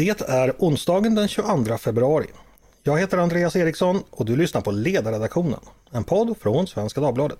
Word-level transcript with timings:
Det 0.00 0.20
är 0.20 0.54
onsdagen 0.58 1.14
den 1.14 1.28
22 1.28 1.78
februari. 1.78 2.26
Jag 2.82 2.98
heter 2.98 3.18
Andreas 3.18 3.56
Eriksson 3.56 4.02
och 4.10 4.24
du 4.24 4.36
lyssnar 4.36 4.60
på 4.60 4.70
Ledarredaktionen, 4.70 5.60
en 5.90 6.04
podd 6.04 6.36
från 6.40 6.66
Svenska 6.66 7.00
Dagbladet. 7.00 7.38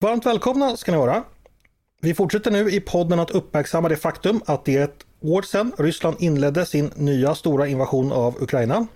Varmt 0.00 0.26
välkomna 0.26 0.76
ska 0.76 0.92
ni 0.92 0.98
vara. 0.98 1.24
Vi 2.00 2.14
fortsätter 2.14 2.50
nu 2.50 2.70
i 2.70 2.80
podden 2.80 3.20
att 3.20 3.30
uppmärksamma 3.30 3.88
det 3.88 3.96
faktum 3.96 4.40
att 4.46 4.64
det 4.64 4.76
är 4.76 4.84
ett 4.84 5.06
år 5.20 5.42
sedan 5.42 5.72
Ryssland 5.78 6.16
inledde 6.18 6.66
sin 6.66 6.90
nya 6.96 7.34
stora 7.34 7.66
invasion 7.66 8.12
av 8.12 8.42
Ukraina. 8.42 8.86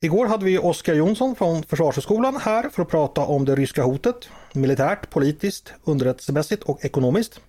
Igår 0.00 0.26
hade 0.26 0.44
vi 0.44 0.58
Oskar 0.58 0.94
Jonsson 0.94 1.34
från 1.36 1.62
Försvarshögskolan 1.62 2.36
här 2.36 2.68
för 2.68 2.82
att 2.82 2.88
prata 2.88 3.20
om 3.20 3.44
det 3.44 3.54
ryska 3.56 3.82
hotet, 3.82 4.28
militärt, 4.52 5.10
politiskt, 5.10 5.72
underrättelsemässigt 5.84 6.62
och 6.62 6.84
ekonomiskt. 6.84 7.40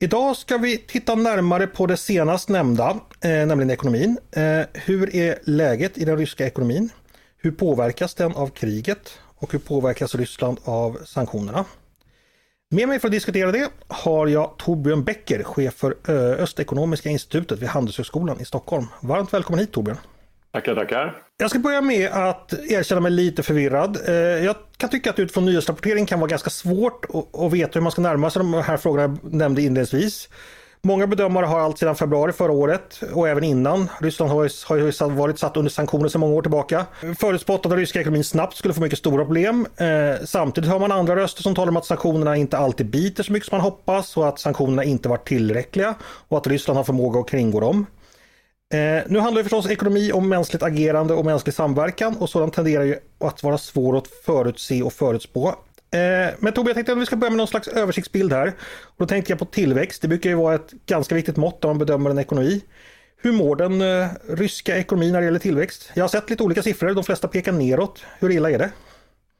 Idag 0.00 0.36
ska 0.36 0.58
vi 0.58 0.78
titta 0.78 1.14
närmare 1.14 1.66
på 1.66 1.86
det 1.86 1.96
senast 1.96 2.48
nämnda, 2.48 2.90
eh, 3.20 3.30
nämligen 3.30 3.70
ekonomin. 3.70 4.18
Eh, 4.32 4.60
hur 4.72 5.16
är 5.16 5.38
läget 5.44 5.98
i 5.98 6.04
den 6.04 6.18
ryska 6.18 6.46
ekonomin? 6.46 6.90
Hur 7.36 7.50
påverkas 7.50 8.14
den 8.14 8.34
av 8.34 8.48
kriget? 8.48 9.18
Och 9.36 9.52
hur 9.52 9.58
påverkas 9.58 10.14
Ryssland 10.14 10.58
av 10.64 10.98
sanktionerna? 11.04 11.64
Med 12.70 12.88
mig 12.88 12.98
för 12.98 13.08
att 13.08 13.12
diskutera 13.12 13.52
det 13.52 13.68
har 13.88 14.26
jag 14.26 14.54
Torbjörn 14.58 15.04
Becker, 15.04 15.42
chef 15.42 15.74
för 15.74 15.96
eh, 16.08 16.42
Östekonomiska 16.42 17.08
institutet 17.08 17.58
vid 17.58 17.68
Handelshögskolan 17.68 18.40
i 18.40 18.44
Stockholm. 18.44 18.86
Varmt 19.00 19.34
välkommen 19.34 19.60
hit 19.60 19.72
Torbjörn! 19.72 19.98
Tackar, 20.52 20.74
tackar. 20.74 21.23
Jag 21.36 21.50
ska 21.50 21.58
börja 21.58 21.80
med 21.80 22.10
att 22.12 22.52
erkänna 22.52 23.00
mig 23.00 23.10
lite 23.12 23.42
förvirrad. 23.42 23.98
Eh, 24.08 24.14
jag 24.14 24.56
kan 24.76 24.90
tycka 24.90 25.10
att 25.10 25.18
utifrån 25.18 25.44
nyhetsrapportering 25.44 26.06
kan 26.06 26.20
vara 26.20 26.30
ganska 26.30 26.50
svårt 26.50 27.04
att 27.32 27.52
veta 27.52 27.70
hur 27.74 27.80
man 27.80 27.92
ska 27.92 28.02
närma 28.02 28.30
sig 28.30 28.40
de 28.40 28.54
här 28.54 28.76
frågorna 28.76 29.02
jag 29.02 29.34
nämnde 29.34 29.62
inledningsvis. 29.62 30.28
Många 30.82 31.06
bedömare 31.06 31.46
har 31.46 31.60
allt 31.60 31.78
sedan 31.78 31.96
februari 31.96 32.32
förra 32.32 32.52
året 32.52 33.00
och 33.12 33.28
även 33.28 33.44
innan. 33.44 33.90
Ryssland 34.00 34.32
har 34.32 34.76
ju, 34.76 34.90
varit 35.14 35.38
satt 35.38 35.56
under 35.56 35.70
sanktioner 35.70 36.08
sedan 36.08 36.20
många 36.20 36.34
år 36.34 36.42
tillbaka. 36.42 36.86
Förutspått 37.18 37.66
att 37.66 37.70
den 37.70 37.78
ryska 37.78 38.00
ekonomin 38.00 38.24
snabbt 38.24 38.56
skulle 38.56 38.74
få 38.74 38.80
mycket 38.80 38.98
stora 38.98 39.24
problem. 39.24 39.66
Eh, 39.76 40.24
samtidigt 40.24 40.70
hör 40.70 40.78
man 40.78 40.92
andra 40.92 41.16
röster 41.16 41.42
som 41.42 41.54
talar 41.54 41.68
om 41.68 41.76
att 41.76 41.86
sanktionerna 41.86 42.36
inte 42.36 42.58
alltid 42.58 42.86
biter 42.86 43.22
så 43.22 43.32
mycket 43.32 43.48
som 43.48 43.58
man 43.58 43.64
hoppas 43.64 44.16
och 44.16 44.28
att 44.28 44.38
sanktionerna 44.38 44.84
inte 44.84 45.08
varit 45.08 45.28
tillräckliga 45.28 45.94
och 46.28 46.38
att 46.38 46.46
Ryssland 46.46 46.76
har 46.76 46.84
förmåga 46.84 47.20
att 47.20 47.28
kringgå 47.28 47.60
dem. 47.60 47.86
Eh, 48.72 49.02
nu 49.06 49.18
handlar 49.18 49.40
ju 49.40 49.44
förstås 49.44 49.70
ekonomi 49.70 50.12
om 50.12 50.28
mänskligt 50.28 50.62
agerande 50.62 51.14
och 51.14 51.24
mänsklig 51.24 51.54
samverkan 51.54 52.16
och 52.16 52.30
sådant 52.30 52.54
tenderar 52.54 52.84
ju 52.84 52.96
att 53.20 53.42
vara 53.42 53.58
svår 53.58 53.98
att 53.98 54.08
förutse 54.08 54.82
och 54.82 54.92
förutspå. 54.92 55.48
Eh, 55.48 56.34
men 56.38 56.52
Tobbe, 56.52 56.68
jag 56.68 56.74
tänkte 56.74 56.92
att 56.92 56.98
vi 56.98 57.06
ska 57.06 57.16
börja 57.16 57.30
med 57.30 57.36
någon 57.36 57.48
slags 57.48 57.68
översiktsbild 57.68 58.32
här. 58.32 58.48
Och 58.82 58.94
då 58.96 59.06
tänkte 59.06 59.32
jag 59.32 59.38
på 59.38 59.44
tillväxt. 59.44 60.02
Det 60.02 60.08
brukar 60.08 60.30
ju 60.30 60.36
vara 60.36 60.54
ett 60.54 60.70
ganska 60.86 61.14
viktigt 61.14 61.36
mått 61.36 61.62
när 61.62 61.70
man 61.70 61.78
bedömer 61.78 62.10
en 62.10 62.18
ekonomi. 62.18 62.60
Hur 63.16 63.32
mår 63.32 63.56
den 63.56 63.82
uh, 63.82 64.06
ryska 64.28 64.76
ekonomin 64.76 65.12
när 65.12 65.20
det 65.20 65.24
gäller 65.24 65.38
tillväxt? 65.38 65.90
Jag 65.94 66.04
har 66.04 66.08
sett 66.08 66.30
lite 66.30 66.42
olika 66.42 66.62
siffror, 66.62 66.94
de 66.94 67.04
flesta 67.04 67.28
pekar 67.28 67.52
neråt. 67.52 68.04
Hur 68.18 68.30
illa 68.30 68.50
är 68.50 68.58
det? 68.58 68.70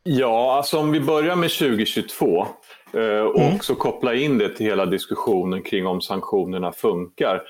Ja, 0.03 0.57
alltså 0.57 0.79
om 0.79 0.93
vi 0.93 1.01
börjar 1.01 1.37
med 1.37 1.51
2022 1.51 2.47
uh, 2.95 3.03
och 3.21 3.41
mm. 3.41 3.55
också 3.55 3.75
koppla 3.75 4.15
in 4.15 4.39
det 4.39 4.49
till 4.49 4.67
hela 4.67 4.87
diskussionen 4.87 5.63
kring 5.63 5.87
om 5.87 6.01
sanktionerna 6.01 6.73
funkar 6.73 7.43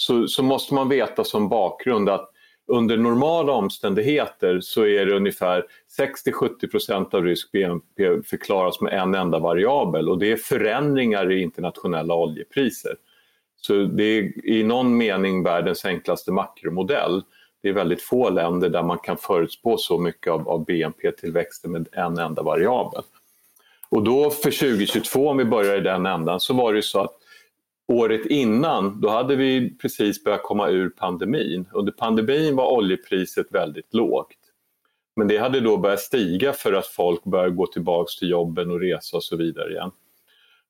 så, 0.00 0.26
så 0.26 0.42
måste 0.42 0.74
man 0.74 0.88
veta 0.88 1.24
som 1.24 1.48
bakgrund 1.48 2.08
att 2.08 2.30
under 2.66 2.96
normala 2.96 3.52
omständigheter 3.52 4.60
så 4.60 4.86
är 4.86 5.06
det 5.06 5.16
ungefär 5.16 5.64
60-70% 5.98 7.14
av 7.14 7.24
rysk 7.24 7.52
BNP 7.52 8.22
förklaras 8.22 8.80
med 8.80 8.92
en 8.92 9.14
enda 9.14 9.38
variabel 9.38 10.08
och 10.08 10.18
det 10.18 10.32
är 10.32 10.36
förändringar 10.36 11.32
i 11.32 11.42
internationella 11.42 12.14
oljepriser. 12.14 12.96
Så 13.56 13.72
det 13.72 14.04
är 14.04 14.46
i 14.46 14.62
någon 14.62 14.96
mening 14.96 15.42
världens 15.42 15.84
enklaste 15.84 16.32
makromodell. 16.32 17.22
Det 17.62 17.68
är 17.68 17.72
väldigt 17.72 18.02
få 18.02 18.30
länder 18.30 18.68
där 18.68 18.82
man 18.82 18.98
kan 18.98 19.16
förutspå 19.16 19.76
så 19.76 19.98
mycket 19.98 20.32
av, 20.32 20.48
av 20.48 20.64
BNP-tillväxten 20.64 21.72
med 21.72 21.88
en 21.92 22.18
enda 22.18 22.42
variabel. 22.42 23.02
Och 23.88 24.02
då 24.02 24.30
för 24.30 24.50
2022, 24.50 25.28
om 25.28 25.36
vi 25.36 25.44
börjar 25.44 25.76
i 25.76 25.80
den 25.80 26.06
ändan, 26.06 26.40
så 26.40 26.54
var 26.54 26.74
det 26.74 26.82
så 26.82 27.00
att 27.00 27.16
Året 27.90 28.26
innan, 28.26 29.00
då 29.00 29.08
hade 29.08 29.36
vi 29.36 29.76
precis 29.78 30.24
börjat 30.24 30.42
komma 30.42 30.68
ur 30.68 30.90
pandemin. 30.90 31.68
Under 31.72 31.92
pandemin 31.92 32.56
var 32.56 32.72
oljepriset 32.72 33.46
väldigt 33.50 33.94
lågt. 33.94 34.36
Men 35.16 35.28
det 35.28 35.38
hade 35.38 35.60
då 35.60 35.76
börjat 35.76 36.00
stiga 36.00 36.52
för 36.52 36.72
att 36.72 36.86
folk 36.86 37.24
började 37.24 37.50
gå 37.50 37.66
tillbaks 37.66 38.16
till 38.16 38.30
jobben 38.30 38.70
och 38.70 38.80
resa 38.80 39.16
och 39.16 39.24
så 39.24 39.36
vidare 39.36 39.72
igen. 39.72 39.90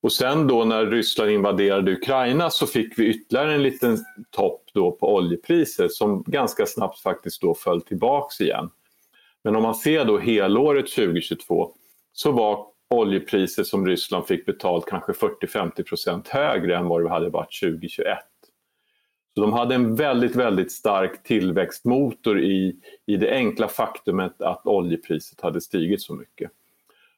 Och 0.00 0.12
sen 0.12 0.46
då 0.46 0.64
när 0.64 0.86
Ryssland 0.86 1.30
invaderade 1.30 1.92
Ukraina 1.92 2.50
så 2.50 2.66
fick 2.66 2.98
vi 2.98 3.06
ytterligare 3.06 3.54
en 3.54 3.62
liten 3.62 3.98
topp 4.30 4.62
då 4.72 4.92
på 4.92 5.14
oljepriset 5.14 5.92
som 5.92 6.24
ganska 6.26 6.66
snabbt 6.66 7.00
faktiskt 7.00 7.42
då 7.42 7.54
föll 7.54 7.80
tillbaks 7.80 8.40
igen. 8.40 8.70
Men 9.44 9.56
om 9.56 9.62
man 9.62 9.74
ser 9.74 10.04
då 10.04 10.18
helåret 10.18 10.90
2022 10.90 11.72
så 12.12 12.32
var 12.32 12.66
oljepriser 12.90 13.64
som 13.64 13.86
Ryssland 13.86 14.26
fick 14.26 14.46
betalt 14.46 14.86
kanske 14.86 15.12
40-50% 15.12 16.28
högre 16.28 16.76
än 16.76 16.88
vad 16.88 17.02
det 17.02 17.10
hade 17.10 17.30
varit 17.30 17.60
2021. 17.60 18.18
Så 19.34 19.40
de 19.40 19.52
hade 19.52 19.74
en 19.74 19.96
väldigt, 19.96 20.36
väldigt 20.36 20.72
stark 20.72 21.22
tillväxtmotor 21.22 22.40
i, 22.40 22.76
i 23.06 23.16
det 23.16 23.30
enkla 23.30 23.68
faktumet 23.68 24.42
att 24.42 24.66
oljepriset 24.66 25.40
hade 25.40 25.60
stigit 25.60 26.02
så 26.02 26.14
mycket. 26.14 26.50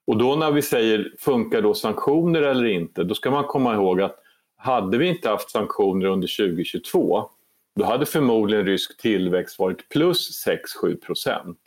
Och 0.05 0.17
då 0.17 0.37
när 0.37 0.53
vi 0.53 0.63
säger 0.63 1.15
funkar 1.19 1.63
då 1.63 1.75
sanktioner 1.75 2.43
eller 2.43 2.65
inte, 2.65 3.05
då 3.05 3.15
ska 3.15 3.31
man 3.31 3.45
komma 3.45 3.75
ihåg 3.75 4.01
att 4.01 4.19
hade 4.57 4.99
vi 4.99 5.09
inte 5.09 5.29
haft 5.29 5.51
sanktioner 5.51 6.07
under 6.07 6.47
2022, 6.47 7.29
då 7.77 7.85
hade 7.85 8.07
förmodligen 8.07 8.67
rysk 8.67 9.01
tillväxt 9.01 9.59
varit 9.59 9.89
plus 9.89 10.47
6-7 10.83 11.01
procent. 11.01 11.59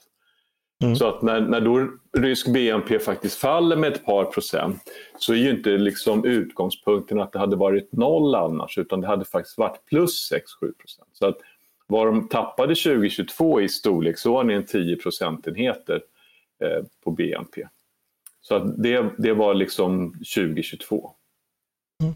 Mm. 0.84 0.96
Så 0.96 1.08
att 1.08 1.22
när, 1.22 1.42
när 1.42 1.62
då 1.62 1.90
rysk 2.18 2.48
BNP 2.48 3.00
faktiskt 3.00 3.38
faller 3.38 3.76
med 3.76 3.94
ett 3.94 4.06
par 4.06 4.26
procent 4.26 4.82
så 5.18 5.34
är 5.34 5.38
ju 5.38 5.50
inte 5.50 5.70
liksom 5.70 6.26
utgångspunkten 6.26 7.20
att 7.20 7.32
det 7.32 7.40
hade 7.40 7.56
varit 7.56 7.92
noll 7.92 8.36
annars 8.36 8.78
utan 8.78 9.02
det 9.02 9.08
hade 9.08 9.26
faktiskt 9.26 9.58
varit 9.58 9.86
plus 9.86 10.32
6-7 10.32 10.40
procent. 10.60 11.10
Så 11.14 11.28
att 11.28 11.38
vad 11.88 12.08
de 12.08 12.28
tappade 12.28 12.76
2022 12.76 13.62
i 13.62 13.70
storleksordningen 13.70 14.66
10 14.66 14.96
procentenheter 14.96 16.02
eh, 16.64 16.86
på 17.04 17.12
BNP. 17.12 17.68
Så 18.42 18.56
att 18.56 18.84
det, 18.84 19.06
det 19.18 19.34
var 19.34 19.54
liksom 19.54 20.12
2022. 20.12 21.12
Mm. 22.04 22.16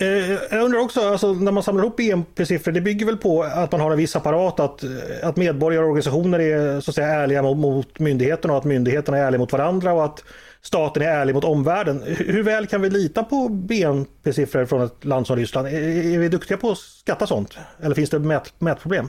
Eh, 0.00 0.32
jag 0.50 0.64
undrar 0.64 0.80
också, 0.80 1.00
alltså, 1.00 1.32
när 1.32 1.52
man 1.52 1.62
samlar 1.62 1.84
ihop 1.84 1.96
BNP-siffror, 1.96 2.72
det 2.72 2.80
bygger 2.80 3.06
väl 3.06 3.16
på 3.16 3.42
att 3.42 3.72
man 3.72 3.80
har 3.80 3.90
en 3.90 3.98
viss 3.98 4.16
apparat, 4.16 4.60
att, 4.60 4.84
att 5.22 5.36
medborgare 5.36 5.84
och 5.84 5.88
organisationer 5.90 6.38
är 6.38 6.80
så 6.80 6.90
att 6.90 6.94
säga 6.94 7.06
ärliga 7.06 7.42
mot, 7.42 7.58
mot 7.58 7.98
myndigheterna 7.98 8.54
och 8.54 8.58
att 8.58 8.64
myndigheterna 8.64 9.18
är 9.18 9.22
ärliga 9.24 9.38
mot 9.38 9.52
varandra 9.52 9.92
och 9.92 10.04
att 10.04 10.24
staten 10.62 11.02
är 11.02 11.06
ärlig 11.06 11.34
mot 11.34 11.44
omvärlden. 11.44 12.02
Hur 12.06 12.42
väl 12.42 12.66
kan 12.66 12.82
vi 12.82 12.90
lita 12.90 13.24
på 13.24 13.48
BNP-siffror 13.48 14.66
från 14.66 14.82
ett 14.82 15.04
land 15.04 15.26
som 15.26 15.36
Ryssland? 15.36 15.68
Är, 15.68 16.14
är 16.14 16.18
vi 16.18 16.28
duktiga 16.28 16.56
på 16.56 16.70
att 16.70 16.78
skatta 16.78 17.26
sånt? 17.26 17.58
Eller 17.82 17.94
finns 17.94 18.10
det 18.10 18.18
mät, 18.18 18.60
mätproblem? 18.60 19.08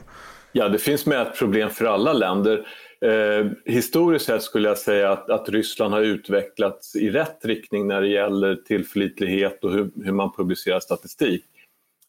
Ja, 0.52 0.68
det 0.68 0.78
finns 0.78 1.06
mätproblem 1.06 1.70
för 1.70 1.84
alla 1.84 2.12
länder. 2.12 2.66
Eh, 3.04 3.46
historiskt 3.64 4.24
sett 4.24 4.42
skulle 4.42 4.68
jag 4.68 4.78
säga 4.78 5.12
att, 5.12 5.30
att, 5.30 5.48
Ryssland 5.48 5.94
har 5.94 6.00
utvecklats 6.00 6.96
i 6.96 7.10
rätt 7.10 7.44
riktning 7.44 7.86
när 7.86 8.00
det 8.00 8.08
gäller 8.08 8.56
tillförlitlighet 8.56 9.64
och 9.64 9.72
hur, 9.72 9.90
hur, 10.04 10.12
man 10.12 10.32
publicerar 10.32 10.80
statistik. 10.80 11.44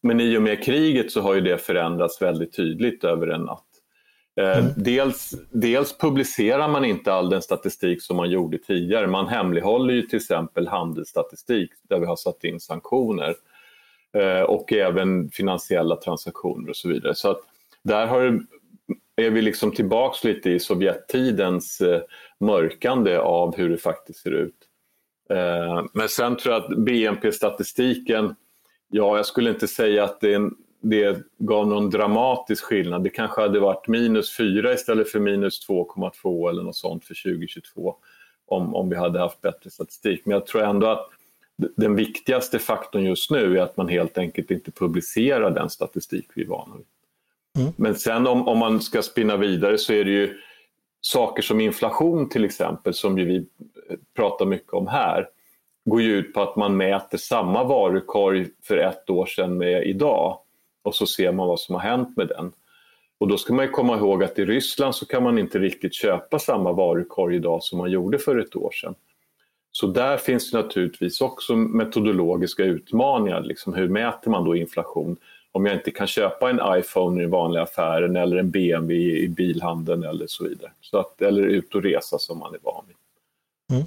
Men 0.02 0.20
i 0.20 0.38
och 0.38 0.42
med 0.42 0.64
kriget 0.64 1.12
så 1.12 1.20
har 1.20 1.34
ju 1.34 1.40
det 1.40 1.58
förändrats 1.58 2.22
väldigt 2.22 2.56
tydligt 2.56 3.04
över 3.04 3.26
en 3.26 3.40
natt. 3.40 3.64
Eh, 4.40 4.58
mm. 4.58 4.72
dels, 4.76 5.34
dels, 5.50 5.98
publicerar 5.98 6.68
man 6.68 6.84
inte 6.84 7.12
all 7.12 7.30
den 7.30 7.42
statistik 7.42 8.02
som 8.02 8.16
man 8.16 8.30
gjorde 8.30 8.58
tidigare. 8.58 9.06
Man 9.06 9.28
hemlighåller 9.28 9.94
ju 9.94 10.02
till 10.02 10.16
exempel 10.16 10.68
handelsstatistik 10.68 11.70
där 11.88 11.98
vi 11.98 12.06
har 12.06 12.16
satt 12.16 12.44
in 12.44 12.60
sanktioner 12.60 13.34
eh, 14.16 14.42
och 14.42 14.72
även 14.72 15.30
finansiella 15.30 15.96
transaktioner 15.96 16.68
och 16.68 16.76
så 16.76 16.88
vidare. 16.88 17.14
Så 17.14 17.30
att 17.30 17.40
där 17.82 18.06
har 18.06 18.40
är 19.16 19.30
vi 19.30 19.42
liksom 19.42 19.72
tillbaks 19.72 20.24
lite 20.24 20.50
i 20.50 20.60
Sovjettidens 20.60 21.80
eh, 21.80 22.00
mörkande 22.40 23.18
av 23.18 23.56
hur 23.56 23.68
det 23.68 23.78
faktiskt 23.78 24.20
ser 24.20 24.30
ut. 24.30 24.56
Eh, 25.30 25.84
men 25.92 26.08
sen 26.08 26.36
tror 26.36 26.54
jag 26.54 26.64
att 26.64 26.78
BNP-statistiken, 26.78 28.34
ja 28.88 29.16
jag 29.16 29.26
skulle 29.26 29.50
inte 29.50 29.68
säga 29.68 30.04
att 30.04 30.20
det, 30.20 30.50
det 30.80 31.18
gav 31.38 31.68
någon 31.68 31.90
dramatisk 31.90 32.64
skillnad. 32.64 33.04
Det 33.04 33.10
kanske 33.10 33.40
hade 33.40 33.60
varit 33.60 33.88
minus 33.88 34.36
4 34.36 34.72
istället 34.72 35.10
för 35.10 35.20
minus 35.20 35.68
2,2 35.68 36.50
eller 36.50 36.62
något 36.62 36.76
sånt 36.76 37.04
för 37.04 37.14
2022 37.14 37.96
om, 38.46 38.74
om 38.74 38.88
vi 38.88 38.96
hade 38.96 39.18
haft 39.18 39.40
bättre 39.40 39.70
statistik. 39.70 40.20
Men 40.24 40.32
jag 40.32 40.46
tror 40.46 40.62
ändå 40.62 40.86
att 40.86 41.08
den 41.76 41.94
viktigaste 41.94 42.58
faktorn 42.58 43.04
just 43.04 43.30
nu 43.30 43.58
är 43.58 43.62
att 43.62 43.76
man 43.76 43.88
helt 43.88 44.18
enkelt 44.18 44.50
inte 44.50 44.70
publicerar 44.70 45.50
den 45.50 45.70
statistik 45.70 46.28
vi 46.34 46.42
är 46.42 46.46
vana 46.46 46.76
vid. 46.76 46.86
Mm. 47.56 47.72
Men 47.76 47.94
sen 47.94 48.26
om, 48.26 48.48
om 48.48 48.58
man 48.58 48.80
ska 48.80 49.02
spinna 49.02 49.36
vidare 49.36 49.78
så 49.78 49.92
är 49.92 50.04
det 50.04 50.10
ju 50.10 50.38
saker 51.00 51.42
som 51.42 51.60
inflation 51.60 52.28
till 52.28 52.44
exempel, 52.44 52.94
som 52.94 53.18
ju 53.18 53.24
vi 53.24 53.36
eh, 53.36 53.96
pratar 54.16 54.46
mycket 54.46 54.72
om 54.72 54.86
här, 54.86 55.28
går 55.84 56.02
ju 56.02 56.16
ut 56.16 56.34
på 56.34 56.42
att 56.42 56.56
man 56.56 56.76
mäter 56.76 57.18
samma 57.18 57.64
varukorg 57.64 58.46
för 58.62 58.76
ett 58.76 59.10
år 59.10 59.26
sedan 59.26 59.58
med 59.58 59.86
idag 59.86 60.38
och 60.82 60.94
så 60.94 61.06
ser 61.06 61.32
man 61.32 61.48
vad 61.48 61.60
som 61.60 61.74
har 61.74 61.82
hänt 61.82 62.16
med 62.16 62.28
den. 62.28 62.52
Och 63.18 63.28
då 63.28 63.36
ska 63.36 63.54
man 63.54 63.72
komma 63.72 63.96
ihåg 63.96 64.24
att 64.24 64.38
i 64.38 64.44
Ryssland 64.44 64.94
så 64.94 65.06
kan 65.06 65.22
man 65.22 65.38
inte 65.38 65.58
riktigt 65.58 65.94
köpa 65.94 66.38
samma 66.38 66.72
varukorg 66.72 67.36
idag 67.36 67.62
som 67.62 67.78
man 67.78 67.90
gjorde 67.90 68.18
för 68.18 68.38
ett 68.38 68.56
år 68.56 68.70
sedan. 68.70 68.94
Så 69.72 69.86
där 69.86 70.16
finns 70.16 70.50
det 70.50 70.62
naturligtvis 70.62 71.20
också 71.20 71.56
metodologiska 71.56 72.64
utmaningar. 72.64 73.42
Liksom 73.42 73.74
hur 73.74 73.88
mäter 73.88 74.30
man 74.30 74.44
då 74.44 74.56
inflation? 74.56 75.16
Om 75.56 75.66
jag 75.66 75.74
inte 75.74 75.90
kan 75.90 76.06
köpa 76.06 76.50
en 76.50 76.60
iPhone 76.78 77.20
i 77.20 77.22
den 77.22 77.30
vanliga 77.30 77.62
affären 77.62 78.16
eller 78.16 78.36
en 78.36 78.50
BMW 78.50 78.94
i 78.94 79.28
bilhandeln 79.28 80.04
eller 80.04 80.26
så 80.26 80.44
vidare. 80.44 80.70
Så 80.80 80.98
att, 80.98 81.22
eller 81.22 81.42
ut 81.42 81.74
och 81.74 81.82
resa 81.82 82.18
som 82.18 82.38
man 82.38 82.54
är 82.54 82.58
van 82.62 82.84
vid. 82.86 82.96
Mm. 83.78 83.86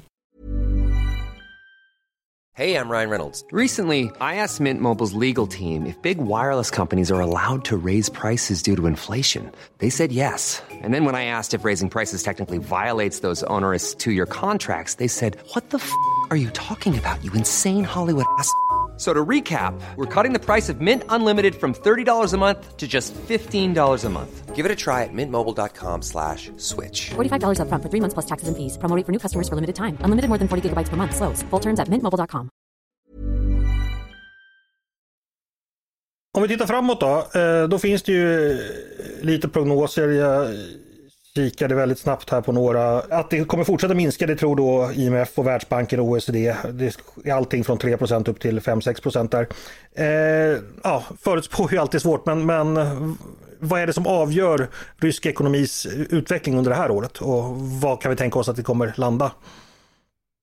Hej, 2.56 2.71
jag 2.71 2.92
Ryan 2.92 3.10
Reynolds. 3.10 3.45
Recently, 3.51 4.04
I 4.04 4.12
asked 4.19 4.63
Mint 4.63 4.81
Mobiles 4.81 5.13
legal 5.13 5.48
team 5.48 5.86
if 5.86 6.01
big 6.01 6.18
wireless 6.18 6.71
companies 6.71 7.12
are 7.12 7.21
allowed 7.21 7.66
to 7.66 7.77
raise 7.86 8.12
prices 8.12 8.63
due 8.63 8.75
to 8.75 8.88
inflation. 8.88 9.51
They 9.77 9.92
said 9.92 10.12
yes. 10.12 10.63
And 10.83 10.94
then 10.94 11.06
when 11.06 11.16
I 11.16 11.25
asked 11.25 11.60
if 11.60 11.66
raising 11.66 11.89
prices 11.89 12.24
technically 12.24 12.57
violates 12.57 13.19
those 13.19 13.44
onerous 13.44 13.95
two-year 13.95 14.25
contracts, 14.25 14.95
they 14.95 15.07
said, 15.07 15.38
what 15.54 15.69
the 15.69 15.77
f*** 15.77 15.92
are 16.31 16.38
you 16.38 16.50
talking 16.50 16.98
about, 16.98 17.24
you 17.24 17.31
insane 17.33 17.83
Hollywood 17.86 18.25
ass?" 18.39 18.50
So 19.00 19.13
to 19.13 19.25
recap, 19.25 19.80
we're 19.96 20.13
cutting 20.13 20.34
the 20.34 20.44
price 20.46 20.68
of 20.68 20.81
Mint 20.81 21.04
Unlimited 21.07 21.56
from 21.56 21.74
$30 21.74 22.34
a 22.34 22.38
month 22.38 22.75
to 22.75 22.86
just 22.86 23.16
$15 23.16 24.06
a 24.06 24.10
month. 24.10 24.56
Give 24.56 24.66
it 24.66 24.72
a 24.74 24.75
try 24.75 25.04
at 25.06 25.13
mintmobile.com 25.13 26.01
slash 26.01 26.51
switch. 26.57 27.12
$45 27.12 27.62
up 27.62 27.69
front 27.69 27.81
for 27.81 27.90
three 27.90 28.01
months 28.01 28.13
plus 28.13 28.25
taxes 28.25 28.50
and 28.50 28.57
fees. 28.57 28.78
Promoting 28.78 29.06
for 29.06 29.13
new 29.13 29.19
customers 29.19 29.48
for 29.48 29.56
limited 29.56 29.78
time. 29.78 29.98
Unlimited 30.01 30.28
more 30.28 30.38
than 30.38 30.50
40 30.50 30.69
gigabytes 30.69 30.90
per 30.90 30.98
month. 30.98 31.16
Slows. 31.16 31.44
Full 31.44 31.62
terms 31.62 31.80
at 31.80 31.88
mintmobile.com. 31.88 32.50
Om 36.38 36.42
vi 36.42 36.48
tittar 36.48 36.66
framåt 36.66 37.00
då. 37.00 37.40
Eh, 37.40 37.68
då 37.68 37.80
finns 37.80 38.04
det 38.04 38.12
ju 38.12 38.57
lite 39.22 39.50
prognoser. 39.50 40.10
Jag 41.39 41.51
kikade 41.51 41.75
väldigt 41.75 42.00
snabbt 42.00 42.30
här 42.30 42.41
på 42.41 42.51
några. 42.51 43.00
Att 43.00 43.30
det 43.30 43.44
kommer 43.44 43.63
fortsätta 43.63 43.94
minska 43.94 44.27
det 44.27 44.36
tror 44.36 44.56
då 44.56 44.91
IMF 44.94 45.39
och 45.39 45.47
Världsbanken 45.47 46.00
och 46.00 46.06
OECD. 46.06 46.56
Det 46.71 46.97
är 47.25 47.33
allting 47.33 47.63
från 47.63 47.77
3% 47.77 48.30
upp 48.30 48.39
till 48.39 48.59
5-6 48.59 49.27
där. 49.27 49.47
Eh, 49.95 50.59
ja, 50.83 51.03
förutspå 51.21 51.68
är 51.68 51.71
ju 51.71 51.77
alltid 51.77 52.01
svårt 52.01 52.25
men, 52.25 52.45
men 52.45 52.75
vad 53.59 53.81
är 53.81 53.88
det 53.88 53.94
som 53.94 54.07
avgör 54.07 54.68
rysk 54.97 55.25
ekonomis 55.25 55.88
utveckling 56.09 56.57
under 56.57 56.71
det 56.71 56.77
här 56.77 56.91
året 56.91 57.18
och 57.18 57.44
vad 57.81 58.01
kan 58.01 58.12
vi 58.12 58.18
tänka 58.18 58.39
oss 58.39 58.50
att 58.50 58.56
det 58.56 58.63
kommer 58.63 58.94
landa? 58.97 59.31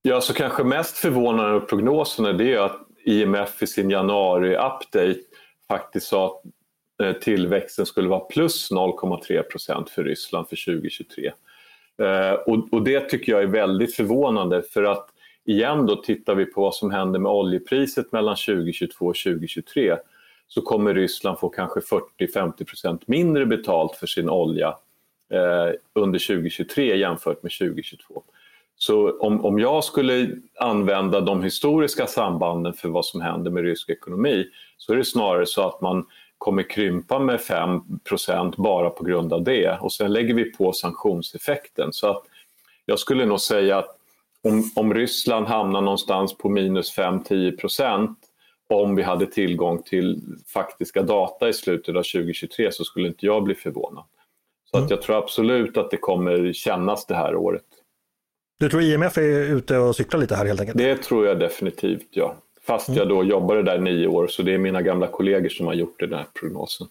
Ja, 0.03 0.21
så 0.21 0.35
kanske 0.35 0.65
mest 0.65 0.97
förvånande 0.97 1.53
med 1.53 1.69
prognoserna 1.69 2.33
det 2.33 2.55
är 2.55 2.59
att 2.59 2.77
IMF 3.05 3.63
i 3.63 3.67
sin 3.67 3.91
januari-update 3.91 5.19
faktiskt 5.69 6.07
sa 6.07 6.27
att 6.27 6.43
Eh, 7.03 7.13
tillväxten 7.13 7.87
skulle 7.87 8.09
vara 8.09 8.21
plus 8.21 8.71
0,3 8.71 9.43
procent 9.43 9.91
för 9.91 10.05
Ryssland 10.05 10.49
för 10.49 10.65
2023. 10.65 11.33
Eh, 12.03 12.33
och, 12.33 12.73
och, 12.73 12.83
det 12.83 13.01
tycker 13.01 13.33
jag 13.33 13.43
är 13.43 13.47
väldigt 13.47 13.95
förvånande 13.95 14.63
för 14.63 14.85
att 14.85 15.09
igen 15.45 15.87
då 15.87 15.97
tittar 15.97 16.35
vi 16.35 16.45
på 16.45 16.61
vad 16.61 16.75
som 16.75 16.91
händer 16.91 17.21
med 17.21 17.33
oljepriset 17.33 18.13
mellan 18.13 18.37
2022 18.37 19.07
och 19.07 19.17
2023 19.17 19.97
så 20.49 20.63
kommer 20.63 20.95
Ryssland 20.95 21.39
få 21.39 21.49
kanske 21.49 21.81
40-50 21.81 22.65
procent 22.65 23.09
mindre 23.09 23.47
betalt 23.47 23.97
för 23.97 24.07
sin 24.07 24.31
olja 24.31 24.69
eh, 25.33 25.75
under 25.95 26.19
2023 26.19 26.97
jämfört 26.97 27.43
med 27.43 27.53
2022. 27.53 28.23
Så 28.79 29.19
om, 29.19 29.45
om 29.45 29.59
jag 29.59 29.85
skulle 29.85 30.31
använda 30.61 31.21
de 31.21 31.43
historiska 31.43 32.07
sambanden 32.07 32.73
för 32.73 32.89
vad 32.89 33.05
som 33.05 33.21
händer 33.21 33.51
med 33.51 33.65
rysk 33.65 33.91
ekonomi 33.91 34.47
så 34.79 34.93
är 34.93 34.97
det 34.97 35.05
snarare 35.05 35.47
så 35.47 35.69
att 35.69 35.81
man 35.81 36.07
kommer 36.39 36.71
krympa 36.71 37.19
med 37.19 37.41
5% 37.41 38.55
bara 38.57 38.91
på 38.91 39.05
grund 39.05 39.33
av 39.33 39.45
det. 39.45 39.79
Och 39.81 39.93
sen 39.93 40.13
lägger 40.13 40.35
vi 40.35 40.53
på 40.53 40.73
sanktionseffekten. 40.73 41.93
Så 41.93 42.11
att 42.11 42.23
jag 42.85 42.99
skulle 42.99 43.27
nog 43.27 43.41
säga 43.41 43.79
att 43.79 43.97
om, 44.43 44.71
om 44.75 44.95
Ryssland 44.95 45.47
hamnar 45.47 45.81
någonstans 45.81 46.39
på 46.39 46.49
minus 46.49 46.97
5-10% 46.97 48.15
om 48.69 48.95
vi 48.95 49.03
hade 49.03 49.27
tillgång 49.27 49.83
till 49.83 50.23
faktiska 50.47 51.03
data 51.03 51.49
i 51.49 51.53
slutet 51.53 51.97
av 51.97 52.03
2023 52.03 52.73
så 52.73 52.85
skulle 52.85 53.09
inte 53.09 53.27
jag 53.27 53.45
bli 53.45 53.55
förvånad. 53.55 54.05
Så 54.71 54.77
att 54.77 54.81
mm. 54.81 54.91
jag 54.91 55.03
tror 55.03 55.19
absolut 55.19 55.77
att 55.77 55.91
det 55.91 55.97
kommer 55.97 56.53
kännas 56.53 57.07
det 57.07 57.15
här 57.15 57.37
året. 57.37 57.65
Du 58.59 58.69
tror 58.69 58.83
IMF 58.83 59.19
är 59.19 59.55
ute 59.57 59.79
och 59.79 59.97
cyklar 59.97 60.21
lite 60.21 60.35
här 60.35 60.47
helt 60.47 60.61
enkelt? 60.61 60.79
Det 60.79 60.97
tror 60.97 61.27
jag 61.27 61.39
definitivt, 61.39 62.09
ja. 62.11 62.37
Fast 62.67 62.89
jag 62.89 63.09
då 63.09 63.25
jobbade 63.25 63.63
där 63.63 63.79
nio 63.79 64.07
år, 64.07 64.27
så 64.27 64.43
det 64.43 64.55
är 64.55 64.59
mina 64.59 64.83
gamla 64.83 65.07
kollegor 65.07 65.49
som 65.49 65.67
har 65.67 65.75
gjort 65.75 66.01
den 66.01 66.13
här 66.13 66.27
prognosen. 66.41 66.87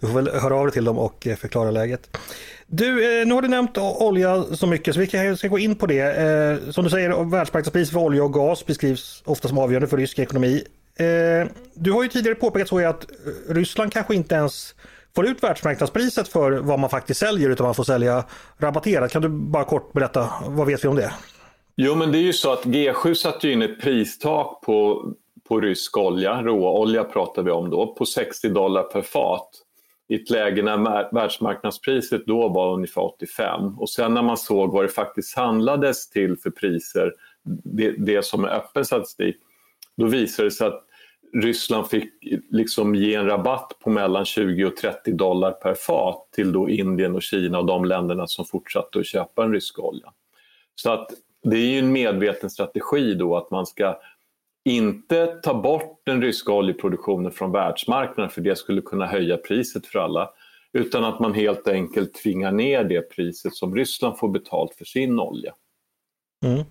Du 0.00 0.06
får 0.06 0.14
väl 0.14 0.28
höra 0.40 0.54
av 0.54 0.66
dig 0.66 0.72
till 0.72 0.84
dem 0.84 0.98
och 0.98 1.26
eh, 1.26 1.36
förklara 1.36 1.70
läget. 1.70 2.16
Du, 2.66 3.20
eh, 3.20 3.26
nu 3.26 3.34
har 3.34 3.42
du 3.42 3.48
nämnt 3.48 3.78
olja 3.78 4.42
så 4.42 4.66
mycket 4.66 4.94
så 4.94 5.00
vi 5.00 5.36
ska 5.36 5.48
gå 5.48 5.58
in 5.58 5.74
på 5.74 5.86
det. 5.86 6.00
Eh, 6.00 6.70
som 6.70 6.84
du 6.84 6.90
säger, 6.90 7.30
världsmarknadspriset 7.30 7.92
för 7.92 8.00
olja 8.00 8.24
och 8.24 8.32
gas 8.32 8.66
beskrivs 8.66 9.22
ofta 9.24 9.48
som 9.48 9.58
avgörande 9.58 9.88
för 9.88 9.96
rysk 9.96 10.18
ekonomi. 10.18 10.64
Du 11.74 11.92
har 11.92 12.02
ju 12.02 12.08
tidigare 12.08 12.34
påpekat 12.34 12.68
så 12.68 12.88
att 12.88 13.06
Ryssland 13.48 13.92
kanske 13.92 14.14
inte 14.14 14.34
ens 14.34 14.74
får 15.14 15.26
ut 15.26 15.42
världsmarknadspriset 15.42 16.28
för 16.28 16.52
vad 16.52 16.78
man 16.78 16.90
faktiskt 16.90 17.20
säljer 17.20 17.50
utan 17.50 17.64
man 17.66 17.74
får 17.74 17.84
sälja 17.84 18.24
rabatterat. 18.58 19.12
Kan 19.12 19.22
du 19.22 19.28
bara 19.28 19.64
kort 19.64 19.92
berätta, 19.92 20.28
vad 20.46 20.66
vet 20.66 20.84
vi 20.84 20.88
om 20.88 20.96
det? 20.96 21.12
Jo, 21.76 21.94
men 21.94 22.12
det 22.12 22.18
är 22.18 22.22
ju 22.22 22.32
så 22.32 22.52
att 22.52 22.64
G7 22.64 23.14
satte 23.14 23.48
in 23.48 23.62
ett 23.62 23.80
pristak 23.80 24.60
på, 24.62 25.08
på 25.48 25.60
rysk 25.60 25.96
olja, 25.96 26.42
råolja 26.42 27.04
pratar 27.04 27.42
vi 27.42 27.50
om 27.50 27.70
då, 27.70 27.94
på 27.94 28.06
60 28.06 28.48
dollar 28.48 28.82
per 28.82 29.02
fat 29.02 29.50
i 30.08 30.14
ett 30.14 30.30
läge 30.30 30.62
när 30.62 31.14
världsmarknadspriset 31.14 32.26
då 32.26 32.48
var 32.48 32.74
ungefär 32.74 33.02
85 33.02 33.78
och 33.78 33.90
sen 33.90 34.14
när 34.14 34.22
man 34.22 34.36
såg 34.36 34.72
vad 34.72 34.84
det 34.84 34.88
faktiskt 34.88 35.36
handlades 35.36 36.10
till 36.10 36.36
för 36.36 36.50
priser, 36.50 37.12
det, 37.64 37.90
det 37.90 38.24
som 38.24 38.44
är 38.44 38.48
öppen 38.48 38.84
statistik, 38.84 39.36
då 39.96 40.06
visade 40.06 40.48
det 40.48 40.52
sig 40.52 40.66
att 40.66 40.84
Ryssland 41.34 41.86
fick 41.86 42.12
liksom 42.50 42.94
ge 42.94 43.14
en 43.14 43.26
rabatt 43.26 43.72
på 43.80 43.90
mellan 43.90 44.24
20 44.24 44.64
och 44.64 44.76
30 44.76 45.12
dollar 45.12 45.50
per 45.50 45.74
fat 45.74 46.28
till 46.34 46.52
då 46.52 46.68
Indien 46.68 47.14
och 47.14 47.22
Kina 47.22 47.58
och 47.58 47.66
de 47.66 47.84
länderna 47.84 48.26
som 48.26 48.44
fortsatte 48.44 48.98
att 48.98 49.06
köpa 49.06 49.42
den 49.42 49.52
ryska 49.52 49.82
oljan. 49.82 50.12
Så 50.74 50.90
att 50.90 51.10
det 51.42 51.56
är 51.56 51.66
ju 51.66 51.78
en 51.78 51.92
medveten 51.92 52.50
strategi 52.50 53.14
då 53.14 53.36
att 53.36 53.50
man 53.50 53.66
ska 53.66 53.98
inte 54.64 55.26
ta 55.26 55.54
bort 55.54 56.02
den 56.06 56.22
ryska 56.22 56.52
oljeproduktionen 56.52 57.32
från 57.32 57.52
världsmarknaden 57.52 58.30
för 58.30 58.40
det 58.40 58.58
skulle 58.58 58.80
kunna 58.80 59.06
höja 59.06 59.36
priset 59.36 59.86
för 59.86 59.98
alla 59.98 60.30
utan 60.72 61.04
att 61.04 61.20
man 61.20 61.34
helt 61.34 61.68
enkelt 61.68 62.14
tvingar 62.14 62.52
ner 62.52 62.84
det 62.84 63.10
priset 63.10 63.54
som 63.54 63.74
Ryssland 63.74 64.18
får 64.18 64.28
betalt 64.28 64.74
för 64.74 64.84
sin 64.84 65.20
olja. 65.20 65.54
Mm. 66.44 66.64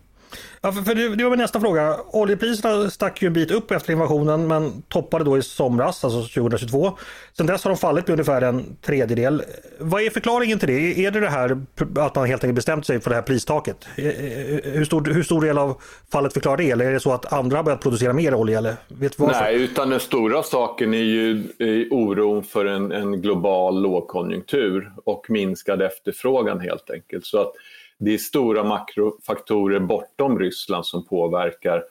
Ja, 0.62 0.72
för, 0.72 0.82
för 0.82 0.96
det, 0.96 1.16
det 1.16 1.24
var 1.24 1.32
min 1.32 1.40
nästa 1.40 1.60
fråga. 1.60 1.98
Oljepriserna 2.14 2.90
stack 2.90 3.22
ju 3.22 3.28
en 3.28 3.34
bit 3.34 3.52
upp 3.52 3.72
efter 3.72 3.94
invasionen 3.94 4.48
men 4.48 4.82
toppade 4.82 5.24
då 5.24 5.38
i 5.38 5.42
somras, 5.42 6.04
alltså 6.04 6.42
2022. 6.42 6.98
Sen 7.38 7.46
dess 7.46 7.64
har 7.64 7.72
de 7.72 7.78
fallit 7.78 8.08
med 8.08 8.14
ungefär 8.14 8.42
en 8.42 8.76
tredjedel. 8.82 9.44
Vad 9.82 10.02
är 10.02 10.10
förklaringen 10.10 10.60
till 10.60 10.68
det? 10.68 11.06
Är 11.06 11.12
det 11.12 11.20
det 11.20 11.30
här 11.30 11.62
att 11.96 12.16
man 12.16 12.28
helt 12.28 12.44
enkelt 12.44 12.56
bestämt 12.56 12.86
sig 12.86 13.02
för 13.02 13.10
det 13.10 13.16
här 13.16 13.24
pristaket? 13.24 13.88
Eh, 13.96 14.08
eh, 14.08 14.16
eh, 14.16 14.72
hur 14.74 14.86
stor, 14.86 15.14
hur 15.14 15.24
stor 15.24 15.42
del 15.42 15.58
av 15.58 15.82
fallet 16.12 16.34
förklarar 16.34 16.58
det? 16.58 16.72
Eller 16.72 16.86
är 16.86 16.92
det 16.92 17.00
så 17.00 17.14
att 17.14 17.34
andra 17.34 17.58
har 17.58 17.64
börjat 17.64 17.82
producera 17.82 18.14
mer 18.14 18.36
olja? 18.36 18.58
Eller 18.58 18.76
vet 18.88 19.20
Nej, 19.20 19.64
utan 19.64 19.90
den 19.90 20.00
stora 20.00 20.44
saken 20.44 20.94
är 20.94 20.98
ju 20.98 21.44
oron 21.92 22.44
för 22.44 22.66
en, 22.66 22.92
en 22.92 23.22
global 23.22 23.82
lågkonjunktur 23.82 24.92
och 25.04 25.26
minskad 25.30 25.82
efterfrågan 25.82 26.60
helt 26.60 26.90
enkelt. 26.90 27.26
Så 27.26 27.42
att 27.42 27.54
det 28.00 28.14
är 28.14 28.18
stora 28.18 28.64
makrofaktorer 28.64 29.80
bortom 29.80 30.40
Ryssland 30.40 30.86
som 30.86 31.06
påverkar 31.06 31.84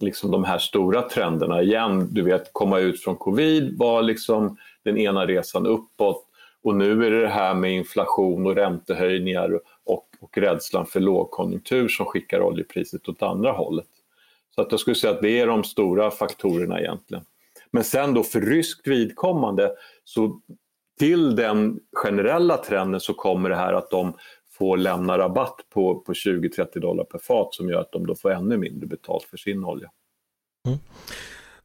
liksom 0.00 0.30
de 0.30 0.44
här 0.44 0.58
stora 0.58 1.02
trenderna 1.02 1.62
igen. 1.62 2.08
Du 2.10 2.22
vet, 2.22 2.52
komma 2.52 2.78
ut 2.78 3.02
från 3.02 3.16
covid 3.16 3.78
var 3.78 4.02
liksom 4.02 4.56
den 4.84 4.98
ena 4.98 5.26
resan 5.26 5.66
uppåt 5.66 6.27
och 6.68 6.76
nu 6.76 7.06
är 7.06 7.10
det 7.10 7.20
det 7.20 7.28
här 7.28 7.54
med 7.54 7.72
inflation 7.72 8.46
och 8.46 8.54
räntehöjningar 8.54 9.60
och, 9.84 10.08
och 10.20 10.38
rädslan 10.38 10.86
för 10.86 11.00
lågkonjunktur 11.00 11.88
som 11.88 12.06
skickar 12.06 12.40
oljepriset 12.40 13.08
åt 13.08 13.22
andra 13.22 13.52
hållet. 13.52 13.88
Så 14.54 14.62
att 14.62 14.70
jag 14.70 14.80
skulle 14.80 14.96
säga 14.96 15.12
att 15.12 15.22
det 15.22 15.40
är 15.40 15.46
de 15.46 15.64
stora 15.64 16.10
faktorerna 16.10 16.80
egentligen. 16.80 17.24
Men 17.70 17.84
sen 17.84 18.14
då 18.14 18.22
för 18.22 18.40
ryskt 18.40 18.86
vidkommande 18.86 19.72
så 20.04 20.40
till 20.98 21.36
den 21.36 21.80
generella 21.92 22.56
trenden 22.56 23.00
så 23.00 23.14
kommer 23.14 23.48
det 23.48 23.56
här 23.56 23.72
att 23.72 23.90
de 23.90 24.12
får 24.50 24.76
lämna 24.76 25.18
rabatt 25.18 25.60
på, 25.70 26.00
på 26.00 26.12
20-30 26.12 26.78
dollar 26.78 27.04
per 27.04 27.18
fat 27.18 27.54
som 27.54 27.68
gör 27.68 27.80
att 27.80 27.92
de 27.92 28.06
då 28.06 28.14
får 28.14 28.30
ännu 28.30 28.56
mindre 28.56 28.86
betalt 28.86 29.24
för 29.24 29.36
sin 29.36 29.64
olja. 29.64 29.90
Mm. 30.66 30.78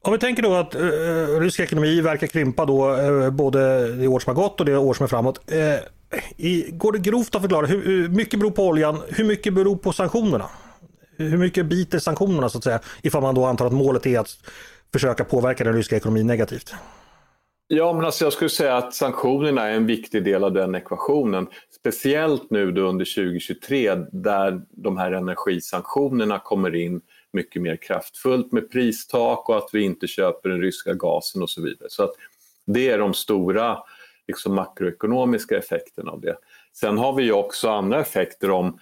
Om 0.06 0.14
vi 0.14 0.20
tänker 0.20 0.44
då 0.44 0.54
att 0.54 0.76
eh, 0.76 0.82
eh, 0.82 1.40
rysk 1.40 1.60
ekonomi 1.60 2.02
verkar 2.02 2.28
krympa 2.28 2.66
då 2.66 2.96
eh, 2.96 3.30
både 3.30 3.88
det 3.96 4.08
år 4.08 4.20
som 4.20 4.36
har 4.36 4.44
gått 4.44 4.60
och 4.60 4.66
det 4.66 4.78
år 4.78 4.94
som 4.94 5.04
är 5.04 5.08
framåt. 5.08 5.52
Eh, 5.52 5.76
I, 6.38 6.70
går 6.72 6.92
det 6.92 7.00
grovt 7.00 7.36
att 7.36 7.42
förklara, 7.42 7.66
hur, 7.66 7.86
hur 7.86 8.10
mycket 8.10 8.40
beror 8.40 8.52
på 8.52 8.68
oljan, 8.68 9.02
hur 9.08 9.24
mycket 9.26 9.54
beror 9.54 9.76
på 9.76 9.94
sanktionerna? 9.94 10.50
Hur 11.18 11.38
mycket 11.38 11.66
biter 11.66 12.00
sanktionerna 12.00 12.50
så 12.50 12.58
att 12.58 12.64
säga, 12.64 12.80
ifall 13.02 13.22
man 13.22 13.36
då 13.36 13.46
antar 13.46 13.66
att 13.66 13.74
målet 13.74 14.06
är 14.06 14.20
att 14.20 14.38
försöka 14.94 15.24
påverka 15.24 15.64
den 15.64 15.74
ryska 15.74 15.96
ekonomin 15.96 16.28
negativt? 16.28 16.74
Ja, 17.68 17.94
men 17.94 18.06
alltså 18.06 18.26
jag 18.26 18.34
skulle 18.34 18.50
säga 18.50 18.78
att 18.78 18.94
sanktionerna 18.94 19.70
är 19.70 19.74
en 19.74 19.86
viktig 19.86 20.24
del 20.24 20.44
av 20.44 20.54
den 20.54 20.76
ekvationen. 20.76 21.48
Speciellt 21.80 22.50
nu 22.50 22.72
då 22.72 22.82
under 22.82 23.06
2023 23.16 23.96
där 24.12 24.62
de 24.70 24.98
här 24.98 25.12
energisanktionerna 25.12 26.40
kommer 26.40 26.76
in 26.76 27.02
mycket 27.34 27.62
mer 27.62 27.76
kraftfullt 27.76 28.52
med 28.52 28.72
pristak 28.72 29.50
och 29.50 29.58
att 29.58 29.70
vi 29.74 29.82
inte 29.82 30.08
köper 30.08 30.50
den 30.50 30.62
ryska 30.62 30.94
gasen 30.94 31.42
och 31.42 31.50
så 31.50 31.62
vidare. 31.62 31.90
Så 31.90 32.04
att 32.04 32.14
det 32.66 32.90
är 32.90 32.98
de 32.98 33.14
stora 33.14 33.78
liksom, 34.28 34.56
makroekonomiska 34.56 35.58
effekterna 35.58 36.12
av 36.12 36.22
det. 36.22 36.38
Sen 36.74 36.98
har 36.98 37.14
vi 37.14 37.24
ju 37.24 37.32
också 37.32 37.70
andra 37.70 38.02
effekter 38.02 38.52
om 38.52 38.80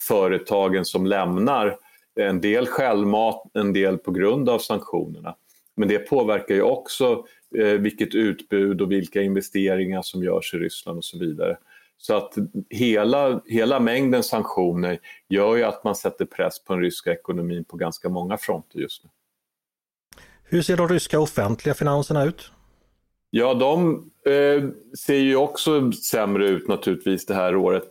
företagen 0.00 0.84
som 0.84 1.06
lämnar 1.06 1.76
en 2.14 2.40
del 2.40 2.66
självmat, 2.66 3.42
en 3.54 3.72
del 3.72 3.98
på 3.98 4.10
grund 4.10 4.48
av 4.48 4.58
sanktionerna. 4.58 5.34
Men 5.74 5.88
det 5.88 5.98
påverkar 5.98 6.54
ju 6.54 6.62
också 6.62 7.24
eh, 7.58 7.66
vilket 7.66 8.14
utbud 8.14 8.80
och 8.80 8.92
vilka 8.92 9.22
investeringar 9.22 10.02
som 10.02 10.22
görs 10.22 10.54
i 10.54 10.58
Ryssland 10.58 10.98
och 10.98 11.04
så 11.04 11.18
vidare. 11.18 11.56
Så 12.02 12.16
att 12.16 12.34
hela, 12.70 13.42
hela 13.46 13.80
mängden 13.80 14.22
sanktioner 14.22 14.98
gör 15.28 15.56
ju 15.56 15.62
att 15.62 15.84
man 15.84 15.94
sätter 15.94 16.24
press 16.24 16.64
på 16.64 16.72
den 16.72 16.82
ryska 16.82 17.12
ekonomin 17.12 17.64
på 17.64 17.76
ganska 17.76 18.08
många 18.08 18.38
fronter 18.38 18.78
just 18.78 19.04
nu. 19.04 19.10
Hur 20.44 20.62
ser 20.62 20.76
de 20.76 20.88
ryska 20.88 21.20
offentliga 21.20 21.74
finanserna 21.74 22.24
ut? 22.24 22.52
Ja, 23.30 23.54
de 23.54 23.94
eh, 24.26 24.68
ser 24.98 25.16
ju 25.16 25.36
också 25.36 25.92
sämre 25.92 26.48
ut 26.48 26.68
naturligtvis 26.68 27.26
det 27.26 27.34
här 27.34 27.56
året. 27.56 27.84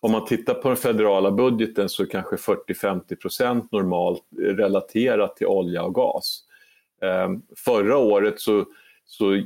Om 0.00 0.12
man 0.12 0.24
tittar 0.24 0.54
på 0.54 0.68
den 0.68 0.76
federala 0.76 1.30
budgeten 1.30 1.88
så 1.88 2.02
är 2.02 2.06
kanske 2.06 2.36
40-50 2.36 3.16
procent 3.16 3.72
normalt 3.72 4.22
relaterat 4.38 5.36
till 5.36 5.46
olja 5.46 5.82
och 5.82 5.94
gas. 5.94 6.40
Eh, 7.02 7.28
förra 7.56 7.96
året 7.96 8.40
så, 8.40 8.64
så 9.06 9.42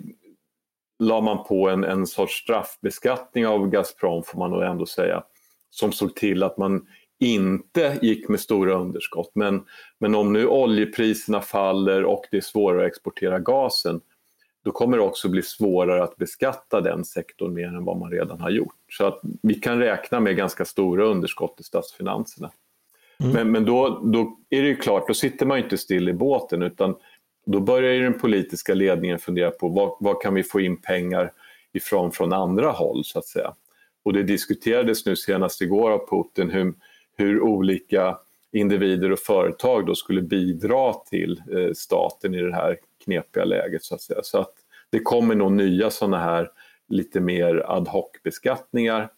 la 0.98 1.20
man 1.20 1.44
på 1.44 1.68
en, 1.68 1.84
en 1.84 2.06
sorts 2.06 2.34
straffbeskattning 2.34 3.46
av 3.46 3.68
Gazprom 3.70 4.22
får 4.22 4.38
man 4.38 4.50
nog 4.50 4.62
ändå 4.62 4.86
säga, 4.86 5.22
som 5.70 5.92
såg 5.92 6.16
till 6.16 6.42
att 6.42 6.58
man 6.58 6.86
inte 7.20 7.98
gick 8.02 8.28
med 8.28 8.40
stora 8.40 8.74
underskott. 8.74 9.30
Men, 9.34 9.64
men 9.98 10.14
om 10.14 10.32
nu 10.32 10.46
oljepriserna 10.46 11.40
faller 11.40 12.04
och 12.04 12.24
det 12.30 12.36
är 12.36 12.40
svårare 12.40 12.82
att 12.82 12.88
exportera 12.88 13.38
gasen, 13.38 14.00
då 14.64 14.70
kommer 14.70 14.96
det 14.96 15.02
också 15.02 15.28
bli 15.28 15.42
svårare 15.42 16.02
att 16.02 16.16
beskatta 16.16 16.80
den 16.80 17.04
sektorn 17.04 17.54
mer 17.54 17.66
än 17.66 17.84
vad 17.84 17.96
man 17.96 18.10
redan 18.10 18.40
har 18.40 18.50
gjort. 18.50 18.74
Så 18.92 19.06
att 19.06 19.20
vi 19.42 19.54
kan 19.54 19.78
räkna 19.78 20.20
med 20.20 20.36
ganska 20.36 20.64
stora 20.64 21.04
underskott 21.04 21.60
i 21.60 21.62
statsfinanserna. 21.62 22.50
Mm. 23.20 23.32
Men, 23.32 23.50
men 23.50 23.64
då, 23.64 24.00
då 24.04 24.38
är 24.50 24.62
det 24.62 24.68
ju 24.68 24.76
klart, 24.76 25.08
då 25.08 25.14
sitter 25.14 25.46
man 25.46 25.58
inte 25.58 25.78
still 25.78 26.08
i 26.08 26.12
båten 26.12 26.62
utan 26.62 26.96
då 27.52 27.60
börjar 27.60 27.92
ju 27.92 28.02
den 28.02 28.18
politiska 28.18 28.74
ledningen 28.74 29.18
fundera 29.18 29.50
på 29.50 29.68
vad, 29.68 29.96
vad 30.00 30.22
kan 30.22 30.34
vi 30.34 30.42
få 30.42 30.60
in 30.60 30.80
pengar 30.80 31.32
ifrån 31.72 32.12
från 32.12 32.32
andra 32.32 32.70
håll 32.70 33.04
så 33.04 33.18
att 33.18 33.26
säga. 33.26 33.54
Och 34.02 34.12
det 34.12 34.22
diskuterades 34.22 35.06
nu 35.06 35.16
senast 35.16 35.62
igår 35.62 35.90
av 35.90 36.06
Putin 36.10 36.50
hur, 36.50 36.74
hur 37.16 37.40
olika 37.40 38.18
individer 38.52 39.12
och 39.12 39.18
företag 39.18 39.86
då 39.86 39.94
skulle 39.94 40.22
bidra 40.22 40.94
till 40.94 41.42
eh, 41.52 41.72
staten 41.74 42.34
i 42.34 42.42
det 42.42 42.54
här 42.54 42.76
knepiga 43.04 43.44
läget 43.44 43.82
så 43.82 43.94
att 43.94 44.02
säga. 44.02 44.20
Så 44.22 44.38
att 44.38 44.54
det 44.90 45.00
kommer 45.00 45.34
nog 45.34 45.52
nya 45.52 45.90
sådana 45.90 46.18
här 46.18 46.50
lite 46.88 47.20
mer 47.20 47.64
ad 47.66 47.90
hoc-beskattningar. 47.90 49.08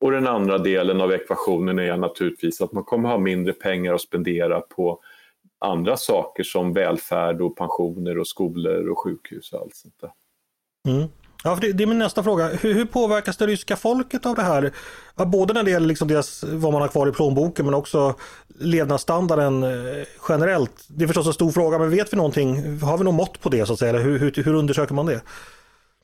Och 0.00 0.10
den 0.10 0.26
andra 0.26 0.58
delen 0.58 1.00
av 1.00 1.12
ekvationen 1.12 1.78
är 1.78 1.96
naturligtvis 1.96 2.60
att 2.60 2.72
man 2.72 2.84
kommer 2.84 3.08
ha 3.08 3.18
mindre 3.18 3.52
pengar 3.52 3.94
att 3.94 4.00
spendera 4.00 4.60
på 4.60 5.00
andra 5.62 5.96
saker 5.96 6.42
som 6.42 6.72
välfärd 6.72 7.40
och 7.40 7.56
pensioner 7.56 8.18
och 8.18 8.26
skolor 8.26 8.88
och 8.88 8.98
sjukhus 8.98 9.52
och 9.52 9.60
allt 9.60 9.76
sånt 9.76 9.94
där. 10.00 10.10
Mm. 10.88 11.08
Ja, 11.44 11.58
det, 11.60 11.72
det, 11.72 11.82
är 11.82 11.86
min 11.86 11.98
nästa 11.98 12.22
fråga. 12.22 12.48
Hur, 12.48 12.74
hur, 12.74 12.84
påverkas 12.84 13.36
det 13.36 13.46
ryska 13.46 13.76
folket 13.76 14.26
av 14.26 14.34
det 14.34 14.42
här? 14.42 14.72
Både 15.26 15.54
när 15.54 15.62
det 15.62 15.70
gäller 15.70 15.86
liksom 15.86 16.08
deras, 16.08 16.44
vad 16.44 16.72
man 16.72 16.82
har 16.82 16.88
kvar 16.88 17.08
i 17.08 17.12
plånboken 17.12 17.64
men 17.64 17.74
också 17.74 18.14
levnadsstandarden 18.58 19.62
eh, 19.62 20.06
generellt. 20.28 20.84
Det 20.88 21.04
är 21.04 21.06
förstås 21.06 21.26
en 21.26 21.32
stor 21.32 21.50
fråga 21.50 21.78
men 21.78 21.90
vet 21.90 22.12
vi 22.12 22.16
någonting? 22.16 22.78
Har 22.80 22.98
vi 22.98 23.04
något 23.04 23.14
mått 23.14 23.40
på 23.40 23.48
det 23.48 23.66
så 23.66 23.72
att 23.72 23.78
säga? 23.78 23.88
Eller 23.90 24.02
hur, 24.02 24.18
hur, 24.18 24.42
hur 24.44 24.54
undersöker 24.54 24.94
man 24.94 25.06
det? 25.06 25.20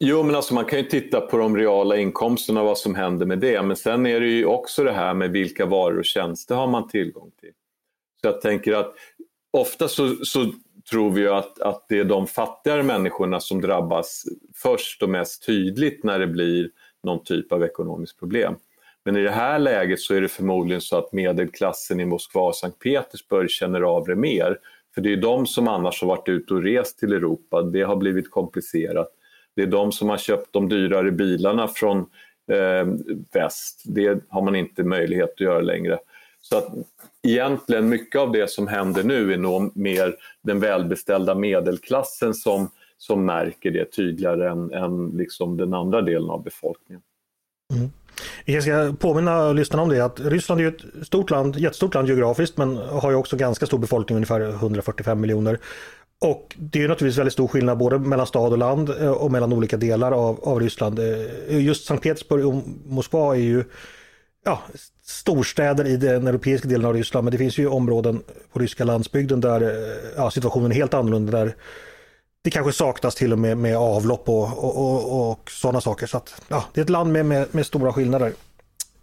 Jo, 0.01 0.23
men 0.23 0.37
alltså 0.37 0.55
man 0.55 0.65
kan 0.65 0.79
ju 0.79 0.85
titta 0.85 1.21
på 1.21 1.37
de 1.39 1.57
reala 1.57 1.97
inkomsterna 1.97 2.61
och 2.61 2.67
vad 2.67 2.79
som 2.79 2.95
händer 2.95 3.27
med 3.27 3.39
det. 3.39 3.63
Men 3.63 3.77
sen 3.77 4.07
är 4.07 4.21
det 4.21 4.27
ju 4.27 4.47
också 4.47 4.85
det 4.85 4.93
här 4.93 5.15
med 5.15 5.31
vilka 5.31 5.67
varor 5.67 5.99
och 5.99 6.05
tjänster 6.05 6.55
har 6.55 6.67
man 6.67 6.89
tillgång 6.89 7.31
till. 7.41 7.53
Så 8.21 8.29
jag 8.29 8.41
tänker 8.41 8.73
att 8.73 8.95
ofta 9.51 9.89
så, 9.89 10.15
så 10.23 10.53
tror 10.91 11.11
vi 11.11 11.29
att, 11.29 11.61
att 11.61 11.85
det 11.89 11.99
är 11.99 12.05
de 12.05 12.27
fattigare 12.27 12.83
människorna 12.83 13.41
som 13.41 13.61
drabbas 13.61 14.25
först 14.55 15.03
och 15.03 15.09
mest 15.09 15.47
tydligt 15.47 16.05
när 16.05 16.19
det 16.19 16.27
blir 16.27 16.71
någon 17.03 17.25
typ 17.25 17.53
av 17.53 17.65
ekonomiskt 17.65 18.19
problem. 18.19 18.55
Men 19.05 19.17
i 19.17 19.23
det 19.23 19.31
här 19.31 19.59
läget 19.59 20.01
så 20.01 20.15
är 20.15 20.21
det 20.21 20.29
förmodligen 20.29 20.81
så 20.81 20.99
att 20.99 21.13
medelklassen 21.13 22.01
i 22.01 22.05
Moskva 22.05 22.41
och 22.41 22.57
Sankt 22.57 22.79
Petersburg 22.79 23.51
känner 23.51 23.81
av 23.81 24.07
det 24.07 24.17
mer. 24.17 24.59
För 24.95 25.01
det 25.01 25.13
är 25.13 25.17
de 25.17 25.47
som 25.47 25.69
annars 25.69 26.01
har 26.01 26.09
varit 26.09 26.29
ute 26.29 26.55
och 26.55 26.63
rest 26.63 26.99
till 26.99 27.13
Europa, 27.13 27.63
det 27.63 27.83
har 27.83 27.97
blivit 27.97 28.31
komplicerat. 28.31 29.09
Det 29.57 29.63
är 29.63 29.67
de 29.67 29.93
som 29.93 30.09
har 30.09 30.17
köpt 30.17 30.53
de 30.53 30.69
dyrare 30.69 31.11
bilarna 31.11 31.69
från 31.69 31.99
eh, 32.53 32.87
väst, 33.33 33.83
det 33.85 34.25
har 34.29 34.43
man 34.43 34.57
inte 34.57 34.85
möjlighet 34.85 35.33
att 35.33 35.41
göra 35.41 35.61
längre. 35.61 35.99
Så 36.49 36.59
att 36.59 36.67
egentligen 37.23 37.89
mycket 37.89 38.21
av 38.21 38.33
det 38.33 38.51
som 38.51 38.67
händer 38.67 39.03
nu 39.05 39.33
är 39.33 39.39
nog 39.39 39.77
mer 39.77 40.17
den 40.43 40.61
välbeställda 40.61 41.35
medelklassen 41.35 42.35
som, 42.35 42.71
som 42.99 43.25
märker 43.25 43.71
det 43.71 43.93
tydligare 43.93 44.51
än, 44.51 44.73
än 44.73 45.09
liksom 45.09 45.57
den 45.57 45.75
andra 45.75 46.03
delen 46.03 46.31
av 46.31 46.43
befolkningen. 46.43 47.03
Mm. 47.75 47.91
Jag 48.45 48.63
ska 48.63 48.95
påminna 48.99 49.53
lyssnarna 49.53 49.83
om 49.83 49.89
det 49.89 50.05
att 50.05 50.21
Ryssland 50.21 50.61
är 50.61 50.69
ett 50.69 51.07
stort 51.07 51.31
land, 51.31 51.57
jättestort 51.57 51.95
land 51.95 52.09
geografiskt 52.09 52.57
men 52.57 52.77
har 52.77 53.11
ju 53.11 53.17
också 53.17 53.37
ganska 53.37 53.67
stor 53.67 53.79
befolkning, 53.79 54.17
ungefär 54.17 54.41
145 54.41 55.21
miljoner. 55.21 55.59
Och 56.21 56.57
det 56.59 56.85
är 56.85 56.89
naturligtvis 56.89 57.19
väldigt 57.19 57.33
stor 57.33 57.49
skillnad 57.49 57.79
både 57.79 57.99
mellan 57.99 58.27
stad 58.27 58.53
och 58.53 58.59
land 58.59 58.91
eh, 58.91 59.11
och 59.11 59.33
mellan 59.33 59.53
olika 59.53 59.77
delar 59.77 60.13
av, 60.13 60.41
av 60.41 60.61
Ryssland. 60.61 60.99
Eh, 60.99 61.65
just 61.65 61.85
Sankt 61.85 62.03
Petersburg 62.03 62.47
och 62.47 62.63
Moskva 62.87 63.35
är 63.35 63.41
ju 63.41 63.65
ja, 64.45 64.63
storstäder 65.09 65.87
i 65.87 65.97
den 65.97 66.27
europeiska 66.27 66.69
delen 66.69 66.87
av 66.87 66.95
Ryssland. 66.95 67.25
Men 67.25 67.33
det 67.33 67.39
finns 67.39 67.59
ju 67.59 67.67
områden 67.67 68.23
på 68.53 68.59
ryska 68.59 68.85
landsbygden 68.85 69.41
där 69.41 69.61
eh, 69.61 69.97
ja, 70.17 70.31
situationen 70.31 70.71
är 70.71 70.75
helt 70.75 70.95
annorlunda. 70.95 71.39
Där 71.39 71.55
det 72.45 72.51
kanske 72.51 72.73
saknas 72.73 73.15
till 73.15 73.33
och 73.33 73.39
med 73.39 73.59
med 73.59 73.77
avlopp 73.77 74.29
och, 74.29 74.65
och, 74.65 74.77
och, 74.77 75.31
och 75.31 75.51
sådana 75.51 75.81
saker. 75.81 76.07
Så 76.07 76.17
att, 76.17 76.43
ja, 76.49 76.65
det 76.73 76.81
är 76.81 76.83
ett 76.83 76.91
land 76.91 77.13
med, 77.13 77.27
med, 77.27 77.47
med 77.51 77.67
stora 77.67 77.93
skillnader. 77.93 78.33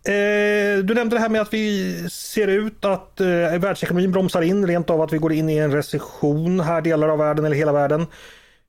Eh, 0.07 0.83
du 0.83 0.93
nämnde 0.93 1.15
det 1.15 1.19
här 1.19 1.29
med 1.29 1.41
att 1.41 1.53
vi 1.53 1.95
ser 2.09 2.47
ut 2.47 2.85
att 2.85 3.21
eh, 3.21 3.27
världsekonomin 3.59 4.11
bromsar 4.11 4.41
in, 4.41 4.67
rent 4.67 4.89
av 4.89 5.01
att 5.01 5.13
vi 5.13 5.17
går 5.17 5.33
in 5.33 5.49
i 5.49 5.57
en 5.57 5.71
recession 5.71 6.59
här 6.59 6.81
delar 6.81 7.09
av 7.09 7.17
världen 7.17 7.45
eller 7.45 7.55
hela 7.55 7.71
världen. 7.71 8.07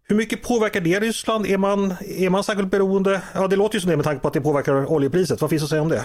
Hur 0.08 0.16
mycket 0.16 0.42
påverkar 0.42 0.80
det 0.80 1.00
Ryssland? 1.00 1.46
Är 1.46 1.58
man, 1.58 1.94
är 2.00 2.30
man 2.30 2.44
särskilt 2.44 2.70
beroende? 2.70 3.20
Ja, 3.34 3.46
det 3.48 3.56
låter 3.56 3.74
ju 3.74 3.80
som 3.80 3.90
det 3.90 3.96
med 3.96 4.04
tanke 4.04 4.22
på 4.22 4.28
att 4.28 4.34
det 4.34 4.40
påverkar 4.40 4.92
oljepriset. 4.92 5.40
Vad 5.40 5.50
finns 5.50 5.62
att 5.62 5.68
säga 5.68 5.82
om 5.82 5.88
det? 5.88 6.04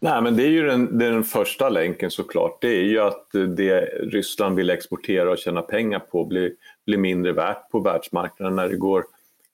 Nej, 0.00 0.22
men 0.22 0.36
det 0.36 0.42
är 0.42 0.50
ju 0.50 0.66
den, 0.66 0.98
den 0.98 1.24
första 1.24 1.68
länken 1.68 2.10
såklart. 2.10 2.58
Det 2.60 2.68
är 2.68 2.82
ju 2.82 3.00
att 3.00 3.26
det 3.56 3.80
Ryssland 4.02 4.56
vill 4.56 4.70
exportera 4.70 5.30
och 5.30 5.38
tjäna 5.38 5.62
pengar 5.62 5.98
på 5.98 6.24
blir, 6.24 6.52
blir 6.86 6.98
mindre 6.98 7.32
värt 7.32 7.70
på 7.70 7.80
världsmarknaden 7.80 8.56
när 8.56 8.68
det 8.68 8.76
går 8.76 9.04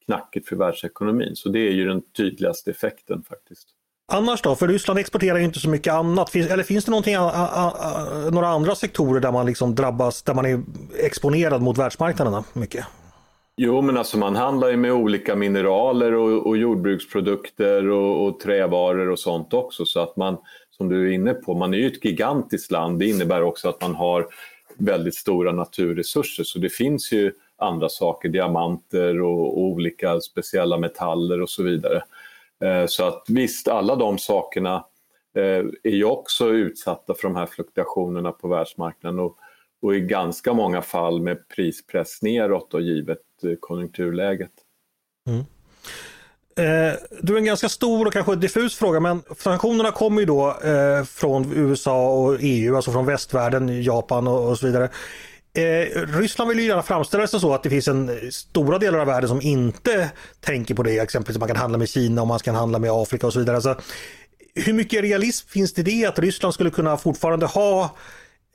knackigt 0.06 0.48
för 0.48 0.56
världsekonomin. 0.56 1.36
Så 1.36 1.48
det 1.48 1.58
är 1.58 1.72
ju 1.72 1.88
den 1.88 2.02
tydligaste 2.16 2.70
effekten 2.70 3.22
faktiskt. 3.28 3.68
Annars 4.12 4.42
då? 4.42 4.54
För 4.54 4.68
Ryssland 4.68 4.98
exporterar 4.98 5.38
ju 5.38 5.44
inte 5.44 5.58
så 5.58 5.68
mycket 5.68 5.92
annat. 5.92 6.30
Finns, 6.30 6.50
eller 6.50 6.62
finns 6.62 6.84
det 6.84 6.90
någonting, 6.90 7.14
några 8.32 8.48
andra 8.48 8.74
sektorer 8.74 9.20
där 9.20 9.32
man 9.32 9.46
liksom 9.46 9.74
drabbas, 9.74 10.22
där 10.22 10.34
man 10.34 10.46
är 10.46 10.62
exponerad 10.98 11.62
mot 11.62 11.78
världsmarknaderna 11.78 12.44
mycket? 12.52 12.84
Jo, 13.56 13.82
men 13.82 13.96
alltså 13.96 14.18
man 14.18 14.36
handlar 14.36 14.68
ju 14.68 14.76
med 14.76 14.92
olika 14.92 15.36
mineraler 15.36 16.14
och, 16.14 16.46
och 16.46 16.56
jordbruksprodukter 16.56 17.88
och, 17.88 18.26
och, 18.26 18.40
trävaror 18.40 19.10
och 19.10 19.18
sånt 19.18 19.54
också. 19.54 19.84
Så 19.84 20.00
att 20.00 20.16
man, 20.16 20.36
som 20.70 20.88
du 20.88 21.08
är 21.08 21.12
inne 21.12 21.34
på, 21.34 21.54
man 21.54 21.74
är 21.74 21.78
ju 21.78 21.86
ett 21.86 22.04
gigantiskt 22.04 22.70
land. 22.70 22.98
Det 22.98 23.06
innebär 23.06 23.42
också 23.42 23.68
att 23.68 23.80
man 23.82 23.94
har 23.94 24.28
väldigt 24.78 25.14
stora 25.14 25.52
naturresurser. 25.52 26.44
Så 26.44 26.58
det 26.58 26.68
finns 26.68 27.12
ju 27.12 27.32
andra 27.56 27.88
saker, 27.88 28.28
diamanter 28.28 29.22
och, 29.22 29.58
och 29.58 29.62
olika 29.62 30.20
speciella 30.20 30.78
metaller 30.78 31.40
och 31.40 31.50
så 31.50 31.62
vidare. 31.62 32.02
Eh, 32.64 32.86
så 32.86 33.04
att 33.04 33.24
visst, 33.28 33.68
alla 33.68 33.96
de 33.96 34.18
sakerna 34.18 34.84
eh, 35.36 35.64
är 35.82 35.94
ju 35.94 36.04
också 36.04 36.48
utsatta 36.48 37.14
för 37.14 37.22
de 37.22 37.36
här 37.36 37.46
fluktuationerna 37.46 38.32
på 38.32 38.48
världsmarknaden. 38.48 39.20
Och, 39.20 39.36
och 39.82 39.94
i 39.94 40.00
ganska 40.00 40.52
många 40.52 40.82
fall 40.82 41.20
med 41.20 41.48
prispress 41.48 42.22
neråt 42.22 42.74
och 42.74 42.80
givet 42.80 43.18
konjunkturläget. 43.60 44.50
Mm. 45.28 45.44
Eh, 46.56 46.94
du 47.22 47.32
är 47.32 47.38
en 47.38 47.44
ganska 47.44 47.68
stor 47.68 48.06
och 48.06 48.12
kanske 48.12 48.36
diffus 48.36 48.76
fråga, 48.76 49.00
men 49.00 49.22
sanktionerna 49.38 49.90
kommer 49.90 50.20
ju 50.20 50.26
då 50.26 50.48
eh, 50.64 51.04
från 51.04 51.52
USA 51.52 52.08
och 52.08 52.36
EU, 52.40 52.76
alltså 52.76 52.92
från 52.92 53.06
västvärlden, 53.06 53.82
Japan 53.82 54.26
och, 54.26 54.48
och 54.48 54.58
så 54.58 54.66
vidare. 54.66 54.88
Eh, 55.56 56.06
Ryssland 56.06 56.48
vill 56.48 56.58
ju 56.58 56.66
gärna 56.66 56.82
framställa 56.82 57.26
sig 57.26 57.40
så 57.40 57.54
att 57.54 57.62
det 57.62 57.70
finns 57.70 57.88
en 57.88 58.32
stora 58.32 58.78
delar 58.78 58.98
av 58.98 59.06
världen 59.06 59.28
som 59.28 59.40
inte 59.40 60.10
tänker 60.40 60.74
på 60.74 60.82
det, 60.82 60.98
exempelvis 60.98 61.36
att 61.36 61.40
man 61.40 61.48
kan 61.48 61.56
handla 61.56 61.78
med 61.78 61.88
Kina 61.88 62.20
och 62.20 62.28
man 62.28 62.38
kan 62.38 62.54
handla 62.54 62.78
med 62.78 62.90
Afrika 62.90 63.26
och 63.26 63.32
så 63.32 63.38
vidare. 63.38 63.56
Alltså, 63.56 63.80
hur 64.54 64.72
mycket 64.72 65.02
realism 65.02 65.48
finns 65.48 65.72
det 65.72 65.80
i 65.80 65.84
det 65.84 66.06
att 66.06 66.18
Ryssland 66.18 66.54
skulle 66.54 66.70
kunna 66.70 66.96
fortfarande 66.96 67.46
ha 67.46 67.96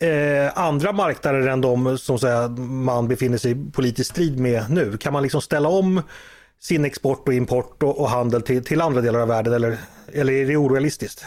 eh, 0.03 0.58
andra 0.58 0.91
marknader 0.91 1.48
än 1.48 1.62
de 1.62 1.98
som 1.98 2.20
säga, 2.20 2.48
man 2.58 3.08
befinner 3.08 3.38
sig 3.38 3.51
i 3.51 3.72
politisk 3.74 4.12
strid 4.12 4.39
med 4.39 4.63
nu? 4.70 4.98
Kan 4.98 5.13
man 5.13 5.24
liksom 5.24 5.41
ställa 5.41 5.70
om 5.70 6.01
sin 6.60 6.86
export 6.86 7.27
och 7.27 7.34
import 7.34 7.84
och, 7.84 8.01
och 8.01 8.10
handel 8.10 8.41
till, 8.41 8.63
till, 8.63 8.82
andra 8.82 9.01
delar 9.01 9.20
av 9.20 9.27
världen 9.27 9.53
eller, 9.53 9.77
eller 10.13 10.34
är 10.34 10.46
det 10.46 10.58
orealistiskt? 10.58 11.25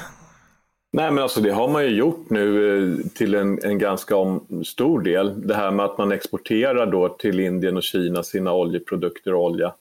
Nej 0.93 1.11
men 1.11 1.23
alltså 1.23 1.41
det 1.41 1.50
har 1.50 1.69
man 1.69 1.85
ju 1.85 1.91
gjort 1.91 2.31
nu 2.31 2.79
eh, 2.79 3.07
till 3.14 3.35
en, 3.35 3.59
en 3.62 3.79
ganska 3.79 4.17
om, 4.17 4.62
stor 4.64 5.00
del. 5.00 5.47
Det 5.47 5.55
här 5.55 5.71
med 5.71 5.87
att 5.87 5.99
man 5.99 6.12
exporterar 6.12 6.87
då 6.87 7.09
till 7.09 7.41
Indien 7.41 7.76
och 7.76 7.83
Kina 7.83 8.23
sina 8.23 8.52
oljeprodukter 8.52 9.35
och 9.35 9.45
olja. 9.45 9.75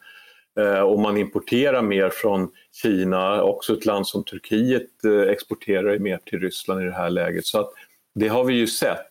Eh, 0.59 0.79
och 0.79 0.99
man 0.99 1.17
importerar 1.17 1.81
mer 1.81 2.09
från 2.09 2.51
Kina, 2.81 3.43
också 3.43 3.73
ett 3.73 3.85
land 3.85 4.07
som 4.07 4.23
Turkiet 4.23 5.05
eh, 5.05 5.31
exporterar 5.31 5.99
mer 5.99 6.19
till 6.25 6.39
Ryssland 6.39 6.81
i 6.81 6.85
det 6.85 6.91
här 6.91 7.09
läget. 7.09 7.45
Så 7.45 7.59
att 7.59 7.73
det 8.15 8.27
har 8.27 8.43
vi 8.43 8.53
ju 8.53 8.67
sett. 8.67 9.07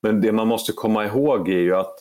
Men 0.00 0.20
det 0.20 0.32
man 0.32 0.48
måste 0.48 0.72
komma 0.72 1.06
ihåg 1.06 1.48
är 1.48 1.58
ju 1.58 1.74
att 1.76 1.94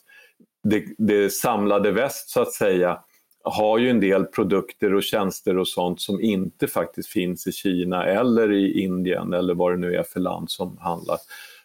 det, 0.63 0.85
det 0.97 1.29
samlade 1.29 1.91
väst 1.91 2.29
så 2.29 2.41
att 2.41 2.53
säga 2.53 2.99
har 3.43 3.77
ju 3.77 3.89
en 3.89 3.99
del 3.99 4.25
produkter 4.25 4.93
och 4.93 5.03
tjänster 5.03 5.57
och 5.57 5.67
sånt 5.67 6.01
som 6.01 6.21
inte 6.21 6.67
faktiskt 6.67 7.09
finns 7.09 7.47
i 7.47 7.51
Kina 7.51 8.05
eller 8.05 8.51
i 8.51 8.81
Indien 8.81 9.33
eller 9.33 9.53
vad 9.53 9.73
det 9.73 9.77
nu 9.77 9.95
är 9.95 10.03
för 10.03 10.19
land 10.19 10.51
som 10.51 10.77
handlar. 10.77 11.17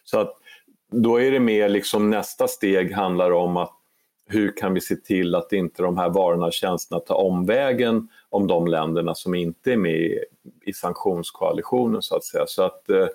Så 0.03 0.19
att 0.19 0.33
då 0.91 1.21
är 1.21 1.31
det 1.31 1.39
mer 1.39 1.69
liksom 1.69 2.09
nästa 2.09 2.47
steg 2.47 2.93
handlar 2.93 3.31
om 3.31 3.57
att 3.57 3.73
hur 4.25 4.57
kan 4.57 4.73
vi 4.73 4.81
se 4.81 4.95
till 4.95 5.35
att 5.35 5.53
inte 5.53 5.83
de 5.83 5.97
här 5.97 6.09
varorna 6.09 6.45
och 6.45 6.53
tjänsterna 6.53 6.99
tar 6.99 7.15
omvägen 7.15 8.07
om 8.29 8.47
de 8.47 8.67
länderna 8.67 9.15
som 9.15 9.35
inte 9.35 9.73
är 9.73 9.77
med 9.77 10.19
i 10.65 10.73
sanktionskoalitionen 10.73 12.01
så 12.01 12.15
att 12.15 12.23
säga. 12.23 12.43
Så 12.47 12.63
att 12.63 12.89
eh, 12.89 13.07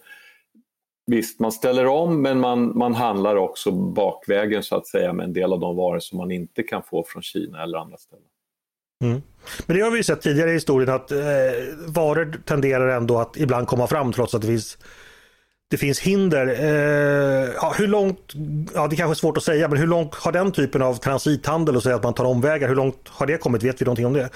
Visst, 1.10 1.40
man 1.40 1.52
ställer 1.52 1.86
om 1.86 2.22
men 2.22 2.40
man, 2.40 2.78
man 2.78 2.94
handlar 2.94 3.36
också 3.36 3.70
bakvägen 3.72 4.62
så 4.62 4.76
att 4.76 4.86
säga 4.86 5.12
med 5.12 5.24
en 5.24 5.32
del 5.32 5.52
av 5.52 5.60
de 5.60 5.76
varor 5.76 5.98
som 5.98 6.18
man 6.18 6.30
inte 6.30 6.62
kan 6.62 6.82
få 6.82 7.04
från 7.08 7.22
Kina 7.22 7.62
eller 7.62 7.78
andra 7.78 7.96
ställen. 7.96 8.24
Mm. 9.04 9.22
Men 9.66 9.76
det 9.76 9.82
har 9.82 9.90
vi 9.90 10.04
sett 10.04 10.20
tidigare 10.20 10.50
i 10.50 10.52
historien 10.52 10.94
att 10.94 11.12
eh, 11.12 11.18
varor 11.86 12.42
tenderar 12.44 12.96
ändå 12.96 13.18
att 13.18 13.36
ibland 13.36 13.66
komma 13.66 13.86
fram 13.86 14.12
trots 14.12 14.34
att 14.34 14.40
det 14.40 14.46
finns 14.46 14.78
det 15.70 15.76
finns 15.76 16.00
hinder. 16.00 16.46
Eh, 16.46 17.50
ja, 17.54 17.74
hur 17.78 17.86
långt, 17.86 18.32
ja 18.74 18.86
det 18.86 18.96
kanske 18.96 19.12
är 19.12 19.14
svårt 19.14 19.36
att 19.36 19.42
säga, 19.42 19.68
men 19.68 19.78
hur 19.78 19.86
långt 19.86 20.14
har 20.14 20.32
den 20.32 20.52
typen 20.52 20.82
av 20.82 20.94
transithandel 20.94 21.76
och 21.76 21.82
säga 21.82 21.96
att 21.96 22.02
man 22.02 22.14
tar 22.14 22.24
omvägar, 22.24 22.68
hur 22.68 22.76
långt 22.76 23.08
har 23.08 23.26
det 23.26 23.38
kommit? 23.38 23.62
Vet 23.62 23.80
vi 23.80 23.84
någonting 23.84 24.06
om 24.06 24.12
det? 24.12 24.30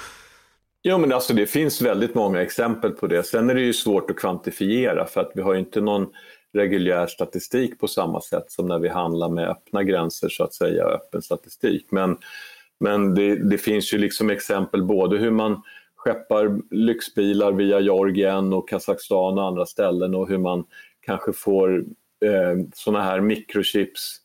Ja, 0.82 0.98
men 0.98 1.12
alltså 1.12 1.34
det 1.34 1.46
finns 1.46 1.82
väldigt 1.82 2.14
många 2.14 2.42
exempel 2.42 2.90
på 2.90 3.06
det. 3.06 3.22
Sen 3.22 3.50
är 3.50 3.54
det 3.54 3.60
ju 3.60 3.72
svårt 3.72 4.10
att 4.10 4.16
kvantifiera 4.16 5.06
för 5.06 5.20
att 5.20 5.32
vi 5.34 5.42
har 5.42 5.54
inte 5.54 5.80
någon 5.80 6.06
reguljär 6.52 7.06
statistik 7.06 7.78
på 7.78 7.88
samma 7.88 8.20
sätt 8.20 8.50
som 8.50 8.66
när 8.66 8.78
vi 8.78 8.88
handlar 8.88 9.28
med 9.28 9.48
öppna 9.48 9.82
gränser 9.82 10.28
så 10.28 10.44
att 10.44 10.54
säga, 10.54 10.84
öppen 10.84 11.22
statistik. 11.22 11.86
Men 11.90 12.16
men 12.82 13.14
det, 13.14 13.36
det, 13.36 13.58
finns 13.58 13.94
ju 13.94 13.98
liksom 13.98 14.30
exempel 14.30 14.82
både 14.82 15.18
hur 15.18 15.30
man 15.30 15.62
skeppar 15.96 16.74
lyxbilar 16.74 17.52
via 17.52 17.80
Georgien 17.80 18.52
och 18.52 18.68
Kazakstan 18.68 19.38
och 19.38 19.44
andra 19.44 19.66
ställen 19.66 20.14
och 20.14 20.28
hur 20.28 20.38
man 20.38 20.64
kanske 21.00 21.32
får 21.32 21.84
eh, 22.24 22.66
sådana 22.74 23.04
här 23.04 23.20
mikrochips 23.20 24.20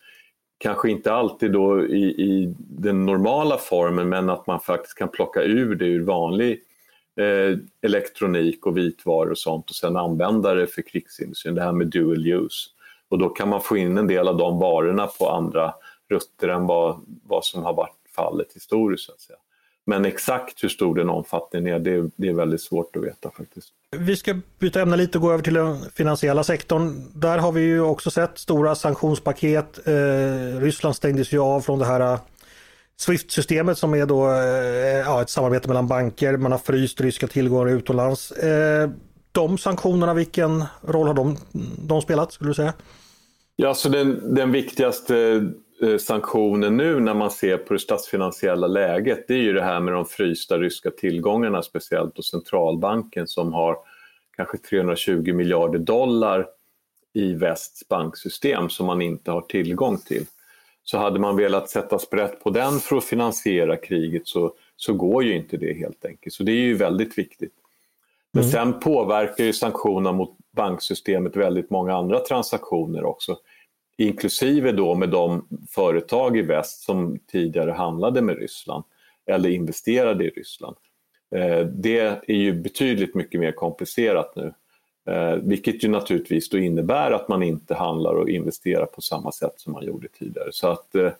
kanske 0.57 0.91
inte 0.91 1.13
alltid 1.13 1.51
då 1.51 1.85
i, 1.85 2.03
i, 2.03 2.53
den 2.59 3.05
normala 3.05 3.57
formen 3.57 4.09
men 4.09 4.29
att 4.29 4.47
man 4.47 4.59
faktiskt 4.59 4.97
kan 4.97 5.09
plocka 5.09 5.43
ur 5.43 5.75
det 5.75 5.85
ur 5.85 6.03
vanlig 6.03 6.61
eh, 7.17 7.57
elektronik 7.81 8.65
och 8.65 8.77
vitvaror 8.77 9.31
och 9.31 9.37
sånt 9.37 9.69
och 9.69 9.75
sen 9.75 9.97
använda 9.97 10.53
det 10.53 10.67
för 10.67 10.81
krigsindustrin, 10.81 11.55
det 11.55 11.61
här 11.61 11.71
med 11.71 11.87
dual 11.87 12.27
use. 12.27 12.69
Och 13.09 13.19
då 13.19 13.29
kan 13.29 13.49
man 13.49 13.61
få 13.61 13.77
in 13.77 13.97
en 13.97 14.07
del 14.07 14.27
av 14.27 14.37
de 14.37 14.59
varorna 14.59 15.07
på 15.07 15.29
andra 15.29 15.73
rutter 16.09 16.47
än 16.47 16.67
vad, 16.67 16.99
vad 17.23 17.45
som 17.45 17.63
har 17.63 17.73
varit 17.73 17.95
fallet 18.15 18.47
historiskt. 18.53 19.05
Så 19.05 19.11
att 19.11 19.21
säga. 19.21 19.37
Men 19.85 20.05
exakt 20.05 20.63
hur 20.63 20.69
stor 20.69 20.95
den 20.95 21.09
omfattningen 21.09 21.73
är, 21.73 21.79
det, 21.79 22.09
det 22.15 22.27
är 22.27 22.33
väldigt 22.33 22.61
svårt 22.61 22.95
att 22.95 23.03
veta 23.03 23.31
faktiskt. 23.31 23.69
Vi 23.97 24.15
ska 24.15 24.39
byta 24.59 24.81
ämne 24.81 24.97
lite 24.97 25.17
och 25.17 25.21
gå 25.21 25.31
över 25.31 25.43
till 25.43 25.53
den 25.53 25.77
finansiella 25.95 26.43
sektorn. 26.43 27.11
Där 27.15 27.37
har 27.37 27.51
vi 27.51 27.61
ju 27.61 27.81
också 27.81 28.11
sett 28.11 28.37
stora 28.37 28.75
sanktionspaket. 28.75 29.87
Eh, 29.87 30.59
Ryssland 30.59 30.95
stängdes 30.95 31.33
ju 31.33 31.39
av 31.39 31.61
från 31.61 31.79
det 31.79 31.85
här 31.85 32.19
Swift-systemet 32.99 33.77
som 33.77 33.93
är 33.93 34.05
då 34.05 34.31
eh, 34.31 34.99
ja, 35.05 35.21
ett 35.21 35.29
samarbete 35.29 35.67
mellan 35.67 35.87
banker. 35.87 36.37
Man 36.37 36.51
har 36.51 36.59
fryst 36.59 37.01
ryska 37.01 37.27
tillgångar 37.27 37.67
utomlands. 37.67 38.31
Eh, 38.31 38.89
de 39.31 39.57
sanktionerna, 39.57 40.13
vilken 40.13 40.63
roll 40.81 41.07
har 41.07 41.13
de, 41.13 41.37
de 41.87 42.01
spelat 42.01 42.31
skulle 42.31 42.49
du 42.49 42.53
säga? 42.53 42.73
Ja, 43.55 43.73
så 43.73 43.89
den, 43.89 44.35
den 44.35 44.51
viktigaste 44.51 45.45
eh, 45.81 45.97
sanktionen 45.97 46.77
nu 46.77 46.99
när 46.99 47.13
man 47.13 47.31
ser 47.31 47.57
på 47.57 47.73
det 47.73 47.79
statsfinansiella 47.79 48.67
läget 48.67 49.27
det 49.27 49.33
är 49.33 49.41
ju 49.41 49.53
det 49.53 49.63
här 49.63 49.79
med 49.79 49.93
de 49.93 50.05
frysta 50.05 50.57
ryska 50.57 50.91
tillgångarna 50.91 51.61
speciellt 51.61 52.17
och 52.17 52.25
centralbanken 52.25 53.27
som 53.27 53.53
har 53.53 53.77
kanske 54.35 54.57
320 54.57 55.33
miljarder 55.33 55.79
dollar 55.79 56.45
i 57.13 57.33
västs 57.33 57.87
banksystem 57.87 58.69
som 58.69 58.85
man 58.85 59.01
inte 59.01 59.31
har 59.31 59.41
tillgång 59.41 59.97
till. 59.97 60.25
Så 60.89 60.97
hade 60.97 61.19
man 61.19 61.35
velat 61.35 61.69
sätta 61.69 61.99
sprätt 61.99 62.43
på 62.43 62.49
den 62.49 62.79
för 62.79 62.97
att 62.97 63.03
finansiera 63.03 63.77
kriget 63.77 64.27
så, 64.27 64.53
så 64.75 64.93
går 64.93 65.23
ju 65.23 65.35
inte 65.35 65.57
det 65.57 65.73
helt 65.73 66.05
enkelt. 66.05 66.33
Så 66.33 66.43
det 66.43 66.51
är 66.51 66.65
ju 66.65 66.73
väldigt 66.73 67.17
viktigt. 67.17 67.53
Men 68.33 68.43
mm. 68.43 68.51
sen 68.51 68.79
påverkar 68.79 69.43
ju 69.43 69.53
sanktionerna 69.53 70.11
mot 70.11 70.37
banksystemet 70.55 71.35
väldigt 71.35 71.69
många 71.69 71.95
andra 71.95 72.19
transaktioner 72.19 73.03
också 73.03 73.37
inklusive 73.97 74.71
då 74.71 74.95
med 74.95 75.09
de 75.09 75.47
företag 75.69 76.37
i 76.37 76.41
väst 76.41 76.81
som 76.81 77.19
tidigare 77.31 77.71
handlade 77.71 78.21
med 78.21 78.37
Ryssland 78.37 78.83
eller 79.25 79.49
investerade 79.49 80.23
i 80.23 80.29
Ryssland. 80.29 80.75
Eh, 81.35 81.59
det 81.59 81.99
är 82.27 82.35
ju 82.35 82.53
betydligt 82.53 83.15
mycket 83.15 83.39
mer 83.39 83.51
komplicerat 83.51 84.35
nu. 84.35 84.53
Eh, 85.07 85.35
vilket 85.35 85.83
ju 85.83 85.87
naturligtvis 85.87 86.49
då 86.49 86.57
innebär 86.57 87.11
att 87.11 87.27
man 87.27 87.43
inte 87.43 87.75
handlar 87.75 88.13
och 88.13 88.29
investerar 88.29 88.85
på 88.85 89.01
samma 89.01 89.31
sätt 89.31 89.53
som 89.55 89.73
man 89.73 89.85
gjorde 89.85 90.07
tidigare. 90.07 90.49
Så 90.51 90.67
att 90.67 90.95
eh, 90.95 91.11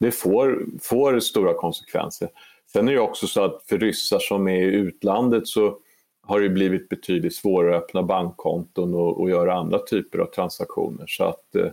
det 0.00 0.10
får, 0.10 0.66
får 0.82 1.20
stora 1.20 1.54
konsekvenser. 1.54 2.28
Sen 2.72 2.88
är 2.88 2.92
det 2.92 3.00
också 3.00 3.26
så 3.26 3.44
att 3.44 3.62
för 3.66 3.78
ryssar 3.78 4.18
som 4.18 4.48
är 4.48 4.62
i 4.62 4.74
utlandet 4.74 5.46
så 5.46 5.78
har 6.22 6.40
det 6.40 6.48
blivit 6.48 6.88
betydligt 6.88 7.34
svårare 7.34 7.76
att 7.76 7.82
öppna 7.82 8.02
bankkonton 8.02 8.94
och, 8.94 9.20
och 9.20 9.30
göra 9.30 9.54
andra 9.54 9.78
typer 9.78 10.18
av 10.18 10.26
transaktioner. 10.26 11.04
Så 11.08 11.24
att 11.24 11.54
eh, 11.56 11.70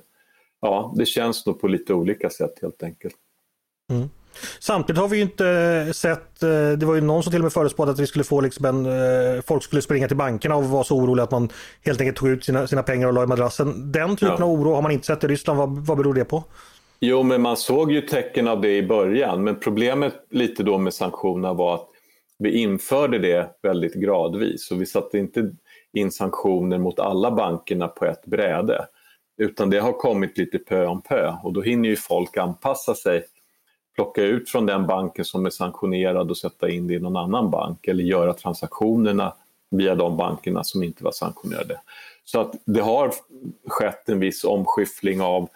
ja, 0.61 0.93
det 0.97 1.05
känns 1.05 1.45
nog 1.45 1.61
på 1.61 1.67
lite 1.67 1.93
olika 1.93 2.29
sätt 2.29 2.59
helt 2.61 2.83
enkelt. 2.83 3.15
Mm. 3.89 4.09
Samtidigt 4.59 4.99
har 4.99 5.07
vi 5.07 5.17
ju 5.17 5.23
inte 5.23 5.89
sett, 5.93 6.43
eh, 6.43 6.49
det 6.77 6.85
var 6.85 6.95
ju 6.95 7.01
någon 7.01 7.23
som 7.23 7.31
till 7.31 7.39
och 7.39 7.43
med 7.43 7.53
förespådde 7.53 7.91
att 7.91 7.99
vi 7.99 8.07
skulle 8.07 8.23
få 8.23 8.41
liksom 8.41 8.65
en, 8.65 8.85
eh, 8.85 9.41
folk 9.41 9.63
skulle 9.63 9.81
springa 9.81 10.07
till 10.07 10.17
bankerna 10.17 10.55
och 10.55 10.63
vara 10.63 10.83
så 10.83 10.95
oroliga 10.95 11.23
att 11.23 11.31
man 11.31 11.49
helt 11.85 12.01
enkelt 12.01 12.17
tog 12.17 12.29
ut 12.29 12.45
sina, 12.45 12.67
sina 12.67 12.83
pengar 12.83 13.07
och 13.07 13.13
la 13.13 13.23
i 13.23 13.27
madrassen. 13.27 13.91
Den 13.91 14.15
typen 14.15 14.35
ja. 14.39 14.45
av 14.45 14.51
oro 14.51 14.73
har 14.73 14.81
man 14.81 14.91
inte 14.91 15.07
sett 15.07 15.23
i 15.23 15.27
Ryssland, 15.27 15.59
vad, 15.59 15.69
vad 15.69 15.97
beror 15.97 16.13
det 16.13 16.25
på? 16.25 16.43
Jo, 16.99 17.23
men 17.23 17.41
man 17.41 17.57
såg 17.57 17.91
ju 17.91 18.01
tecken 18.01 18.47
av 18.47 18.61
det 18.61 18.77
i 18.77 18.83
början, 18.83 19.43
men 19.43 19.59
problemet 19.59 20.13
lite 20.29 20.63
då 20.63 20.77
med 20.77 20.93
sanktionerna 20.93 21.53
var 21.53 21.75
att 21.75 21.87
vi 22.39 22.61
införde 22.61 23.19
det 23.19 23.49
väldigt 23.63 23.93
gradvis 23.93 24.71
och 24.71 24.81
vi 24.81 24.85
satte 24.85 25.17
inte 25.17 25.51
in 25.93 26.11
sanktioner 26.11 26.77
mot 26.77 26.99
alla 26.99 27.31
bankerna 27.31 27.87
på 27.87 28.05
ett 28.05 28.25
bräde. 28.25 28.85
Utan 29.37 29.69
det 29.69 29.79
har 29.79 29.91
kommit 29.91 30.37
lite 30.37 30.57
pö 30.57 30.85
om 30.85 31.01
pö 31.01 31.33
och 31.43 31.53
då 31.53 31.61
hinner 31.61 31.89
ju 31.89 31.95
folk 31.95 32.37
anpassa 32.37 32.95
sig, 32.95 33.23
plocka 33.95 34.23
ut 34.23 34.49
från 34.49 34.65
den 34.65 34.87
banken 34.87 35.25
som 35.25 35.45
är 35.45 35.49
sanktionerad 35.49 36.29
och 36.29 36.37
sätta 36.37 36.69
in 36.69 36.87
det 36.87 36.93
i 36.93 36.99
någon 36.99 37.17
annan 37.17 37.51
bank 37.51 37.87
eller 37.87 38.03
göra 38.03 38.33
transaktionerna 38.33 39.33
via 39.71 39.95
de 39.95 40.17
bankerna 40.17 40.63
som 40.63 40.83
inte 40.83 41.03
var 41.03 41.11
sanktionerade. 41.11 41.81
Så 42.23 42.41
att 42.41 42.55
det 42.65 42.81
har 42.81 43.11
skett 43.67 44.09
en 44.09 44.19
viss 44.19 44.43
omskyffling 44.43 45.21
av 45.21 45.49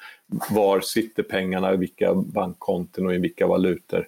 var 0.49 0.79
sitter 0.79 1.23
pengarna, 1.23 1.73
i 1.73 1.77
vilka 1.77 2.13
bankkonton 2.13 3.05
och 3.05 3.15
i 3.15 3.17
vilka 3.17 3.47
valutor. 3.47 4.07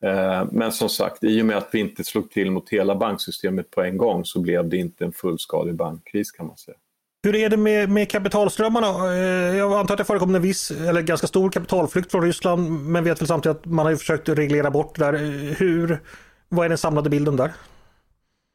Eh, 0.00 0.44
men 0.52 0.72
som 0.72 0.88
sagt, 0.88 1.24
i 1.24 1.42
och 1.42 1.46
med 1.46 1.56
att 1.56 1.68
vi 1.72 1.80
inte 1.80 2.04
slog 2.04 2.30
till 2.30 2.50
mot 2.50 2.68
hela 2.68 2.94
banksystemet 2.94 3.70
på 3.70 3.82
en 3.82 3.96
gång 3.96 4.24
så 4.24 4.40
blev 4.40 4.68
det 4.68 4.76
inte 4.76 5.04
en 5.04 5.12
fullskalig 5.12 5.74
bankkris 5.74 6.30
kan 6.30 6.46
man 6.46 6.56
säga. 6.56 6.76
Hur 7.26 7.36
är 7.36 7.48
det 7.48 7.56
med, 7.56 7.90
med 7.90 8.10
kapitalströmmarna? 8.10 9.14
Eh, 9.14 9.56
jag 9.56 9.72
antar 9.72 9.94
att 9.94 9.98
det 9.98 10.04
förekommer 10.04 10.36
en 10.36 10.42
viss, 10.42 10.70
eller 10.70 11.02
ganska 11.02 11.26
stor 11.26 11.50
kapitalflykt 11.50 12.10
från 12.10 12.22
Ryssland, 12.22 12.70
men 12.70 13.04
vet 13.04 13.20
väl 13.20 13.28
samtidigt 13.28 13.56
att 13.58 13.64
man 13.64 13.86
har 13.86 13.96
försökt 13.96 14.28
reglera 14.28 14.70
bort 14.70 14.98
det 14.98 15.04
där. 15.04 15.12
Hur, 15.58 15.98
vad 16.48 16.64
är 16.64 16.68
den 16.68 16.78
samlade 16.78 17.10
bilden 17.10 17.36
där? 17.36 17.52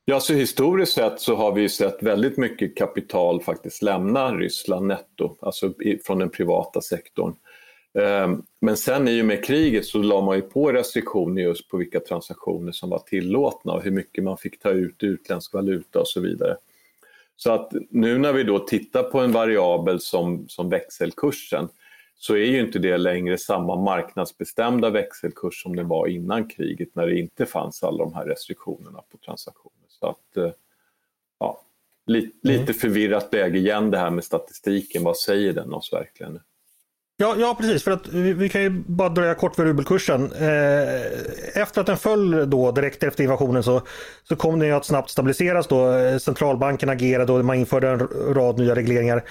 Ja, 0.05 0.19
så 0.19 0.33
historiskt 0.33 0.93
sett 0.93 1.19
så 1.19 1.35
har 1.35 1.51
vi 1.51 1.69
sett 1.69 2.03
väldigt 2.03 2.37
mycket 2.37 2.77
kapital 2.77 3.41
faktiskt 3.41 3.81
lämna 3.81 4.35
Ryssland 4.35 4.87
netto, 4.87 5.35
alltså 5.41 5.73
från 6.05 6.19
den 6.19 6.29
privata 6.29 6.81
sektorn. 6.81 7.33
Eh, 7.99 8.37
men 8.61 8.77
sen 8.77 9.07
i 9.07 9.21
och 9.21 9.25
med 9.25 9.45
kriget 9.45 9.85
så 9.85 9.97
la 9.97 10.21
man 10.21 10.35
ju 10.35 10.41
på 10.41 10.71
restriktioner 10.71 11.41
just 11.41 11.69
på 11.69 11.77
vilka 11.77 11.99
transaktioner 11.99 12.71
som 12.71 12.89
var 12.89 12.99
tillåtna 12.99 13.73
och 13.73 13.83
hur 13.83 13.91
mycket 13.91 14.23
man 14.23 14.37
fick 14.37 14.59
ta 14.59 14.69
ut 14.69 15.03
utländsk 15.03 15.53
valuta 15.53 15.99
och 15.99 16.07
så 16.07 16.19
vidare. 16.19 16.57
Så 17.43 17.51
att 17.51 17.73
nu 17.89 18.17
när 18.17 18.33
vi 18.33 18.43
då 18.43 18.59
tittar 18.59 19.03
på 19.03 19.19
en 19.19 19.31
variabel 19.31 20.01
som, 20.01 20.45
som 20.47 20.69
växelkursen 20.69 21.69
så 22.15 22.33
är 22.33 22.45
ju 22.45 22.59
inte 22.59 22.79
det 22.79 22.97
längre 22.97 23.37
samma 23.37 23.75
marknadsbestämda 23.75 24.89
växelkurs 24.89 25.63
som 25.63 25.75
det 25.75 25.83
var 25.83 26.07
innan 26.07 26.47
kriget 26.47 26.95
när 26.95 27.07
det 27.07 27.19
inte 27.19 27.45
fanns 27.45 27.83
alla 27.83 27.97
de 27.97 28.13
här 28.13 28.25
restriktionerna 28.25 29.01
på 29.11 29.17
transaktioner. 29.17 29.87
Så 29.87 30.07
att, 30.07 30.37
eh, 30.37 30.51
ja, 31.39 31.61
lite, 32.05 32.37
lite 32.41 32.63
mm. 32.63 32.73
förvirrat 32.73 33.33
läge 33.33 33.57
igen 33.57 33.91
det 33.91 33.97
här 33.97 34.11
med 34.11 34.23
statistiken. 34.23 35.03
Vad 35.03 35.17
säger 35.17 35.53
den 35.53 35.73
oss 35.73 35.93
verkligen? 35.93 36.39
Ja, 37.21 37.35
ja, 37.39 37.55
precis. 37.59 37.83
För 37.83 37.91
att 37.91 38.07
vi, 38.07 38.33
vi 38.33 38.49
kan 38.49 38.61
ju 38.61 38.69
bara 38.69 39.09
dröja 39.09 39.33
kort 39.33 39.59
vid 39.59 39.65
rubelkursen. 39.65 40.31
Eh, 40.31 41.61
efter 41.61 41.81
att 41.81 41.87
den 41.87 41.97
föll 41.97 42.49
då 42.49 42.71
direkt 42.71 43.03
efter 43.03 43.23
invasionen 43.23 43.63
så, 43.63 43.81
så 44.23 44.35
kom 44.35 44.59
den 44.59 44.67
ju 44.67 44.75
att 44.75 44.85
snabbt 44.85 45.09
stabiliseras. 45.09 45.67
Då. 45.67 45.93
Centralbanken 46.19 46.89
agerade 46.89 47.33
och 47.33 47.45
man 47.45 47.55
införde 47.55 47.89
en 47.89 47.99
rad 48.33 48.59
nya 48.59 48.75
regleringar. 48.75 49.23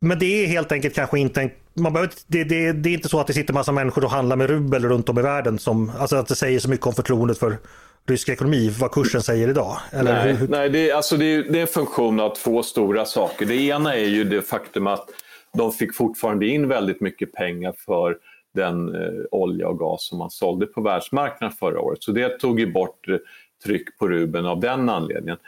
Men 0.00 0.18
det 0.18 0.44
är 0.44 0.46
helt 0.46 0.72
enkelt 0.72 0.94
kanske 0.94 1.18
inte 1.18 1.40
en, 1.40 1.50
man 1.74 1.92
behöver, 1.92 2.12
det, 2.26 2.44
det, 2.44 2.72
det 2.72 2.88
är 2.88 2.94
inte 2.94 3.08
så 3.08 3.20
att 3.20 3.26
det 3.26 3.32
sitter 3.32 3.54
massa 3.54 3.72
människor 3.72 4.04
och 4.04 4.10
handlar 4.10 4.36
med 4.36 4.50
rubel 4.50 4.84
runt 4.84 5.08
om 5.08 5.18
i 5.18 5.22
världen. 5.22 5.58
Som, 5.58 5.92
alltså 5.98 6.16
att 6.16 6.28
det 6.28 6.36
säger 6.36 6.58
så 6.58 6.70
mycket 6.70 6.86
om 6.86 6.92
förtroendet 6.92 7.38
för 7.38 7.56
rysk 8.06 8.28
ekonomi, 8.28 8.74
vad 8.78 8.92
kursen 8.92 9.22
säger 9.22 9.48
idag? 9.48 9.76
Eller 9.92 10.14
nej, 10.14 10.34
hur? 10.34 10.48
nej 10.48 10.70
det, 10.70 10.90
är, 10.90 10.94
alltså 10.94 11.16
det, 11.16 11.24
är, 11.24 11.42
det 11.42 11.58
är 11.58 11.62
en 11.62 11.66
funktion 11.66 12.20
av 12.20 12.34
två 12.34 12.62
stora 12.62 13.04
saker. 13.04 13.46
Det 13.46 13.54
ena 13.54 13.96
är 13.96 14.08
ju 14.08 14.24
det 14.24 14.42
faktum 14.42 14.86
att 14.86 15.08
de 15.56 15.72
fick 15.72 15.94
fortfarande 15.94 16.46
in 16.46 16.68
väldigt 16.68 17.00
mycket 17.00 17.32
pengar 17.32 17.74
för 17.78 18.18
den 18.54 18.94
eh, 18.94 19.22
olja 19.30 19.68
och 19.68 19.78
gas 19.78 20.06
som 20.06 20.18
man 20.18 20.30
sålde 20.30 20.66
på 20.66 20.80
världsmarknaden 20.80 21.56
förra 21.56 21.80
året. 21.80 22.02
Så 22.02 22.12
det 22.12 22.38
tog 22.38 22.60
ju 22.60 22.72
bort 22.72 23.08
eh, 23.08 23.16
tryck 23.64 23.98
på 23.98 24.08
rubeln 24.08 24.46
av 24.46 24.60
den 24.60 24.88
anledningen. 24.88 25.38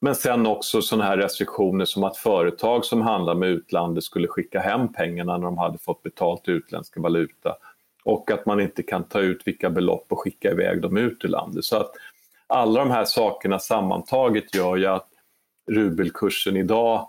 Men 0.00 0.14
sen 0.14 0.46
också 0.46 0.82
sådana 0.82 1.04
här 1.04 1.16
restriktioner 1.16 1.84
som 1.84 2.04
att 2.04 2.16
företag 2.16 2.84
som 2.84 3.02
handlar 3.02 3.34
med 3.34 3.48
utlandet 3.48 4.04
skulle 4.04 4.28
skicka 4.28 4.60
hem 4.60 4.92
pengarna 4.92 5.38
när 5.38 5.44
de 5.44 5.58
hade 5.58 5.78
fått 5.78 6.02
betalt 6.02 6.48
i 6.48 6.50
utländska 6.50 7.00
valuta 7.00 7.56
och 8.04 8.30
att 8.30 8.46
man 8.46 8.60
inte 8.60 8.82
kan 8.82 9.04
ta 9.04 9.20
ut 9.20 9.42
vilka 9.46 9.70
belopp 9.70 10.06
och 10.08 10.20
skicka 10.20 10.50
iväg 10.50 10.82
dem 10.82 10.96
ut 10.96 11.24
ur 11.24 11.28
landet. 11.28 11.64
Så 11.64 11.76
att 11.76 11.90
alla 12.46 12.80
de 12.80 12.90
här 12.90 13.04
sakerna 13.04 13.58
sammantaget 13.58 14.54
gör 14.54 14.76
ju 14.76 14.86
att 14.86 15.08
rubelkursen 15.70 16.56
idag 16.56 17.08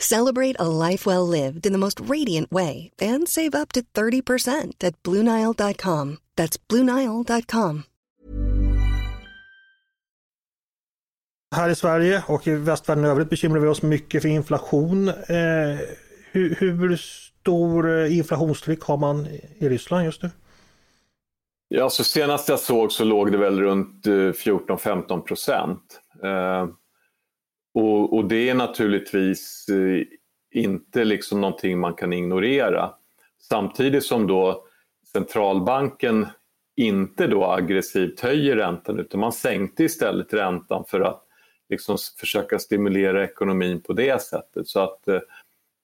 Celebrate 0.00 0.56
a 0.58 0.88
life 0.88 1.06
well 1.06 1.26
lived 1.26 1.66
in 1.66 1.72
the 1.72 1.78
most 1.78 2.00
radiant 2.00 2.50
way 2.50 2.90
and 3.00 3.28
save 3.28 3.54
up 3.54 3.72
to 3.72 3.82
30% 3.94 4.84
at 4.84 5.02
BlueNile.com. 5.02 6.18
That's 6.36 6.58
BlueNile.com. 6.68 7.82
Här 11.56 11.68
i 11.70 11.74
Sverige 11.74 12.22
och 12.26 12.46
i 12.46 12.54
västvärlden 12.54 13.04
i 13.04 13.08
övrigt 13.08 13.30
bekymrar 13.30 13.60
vi 13.60 13.68
oss 13.68 13.82
mycket 13.82 14.22
för 14.22 14.28
inflation. 14.28 15.08
Eh, 15.08 15.14
hur, 16.32 16.54
hur 16.54 16.96
stor 16.96 17.90
eh, 17.90 18.16
inflationstryck 18.18 18.82
har 18.82 18.96
man 18.96 19.26
i 19.58 19.68
Ryssland 19.68 20.04
just 20.04 20.22
nu? 20.22 20.30
Ja, 21.68 21.90
så 21.90 22.04
senast 22.04 22.48
jag 22.48 22.58
såg 22.58 22.92
så 22.92 23.04
låg 23.04 23.32
det 23.32 23.38
väl 23.38 23.60
runt 23.60 24.06
14-15 24.06 25.12
eh, 25.12 25.20
procent. 25.20 26.00
Eh, 26.24 26.66
och, 27.74 28.16
och, 28.16 28.24
det 28.24 28.48
är 28.48 28.54
naturligtvis 28.54 29.66
eh, 29.68 30.06
inte 30.60 31.04
liksom 31.04 31.40
någonting 31.40 31.78
man 31.78 31.94
kan 31.94 32.12
ignorera. 32.12 32.94
Samtidigt 33.38 34.04
som 34.04 34.26
då 34.26 34.64
centralbanken 35.12 36.26
inte 36.76 37.26
då 37.26 37.44
aggressivt 37.44 38.20
höjer 38.20 38.56
räntan 38.56 38.98
utan 38.98 39.20
man 39.20 39.32
sänkte 39.32 39.84
istället 39.84 40.34
räntan 40.34 40.84
för 40.88 41.00
att 41.00 41.26
liksom 41.68 41.96
försöka 42.18 42.58
stimulera 42.58 43.24
ekonomin 43.24 43.80
på 43.80 43.92
det 43.92 44.22
sättet. 44.22 44.68
Så 44.68 44.80
att 44.80 45.08
eh, 45.08 45.20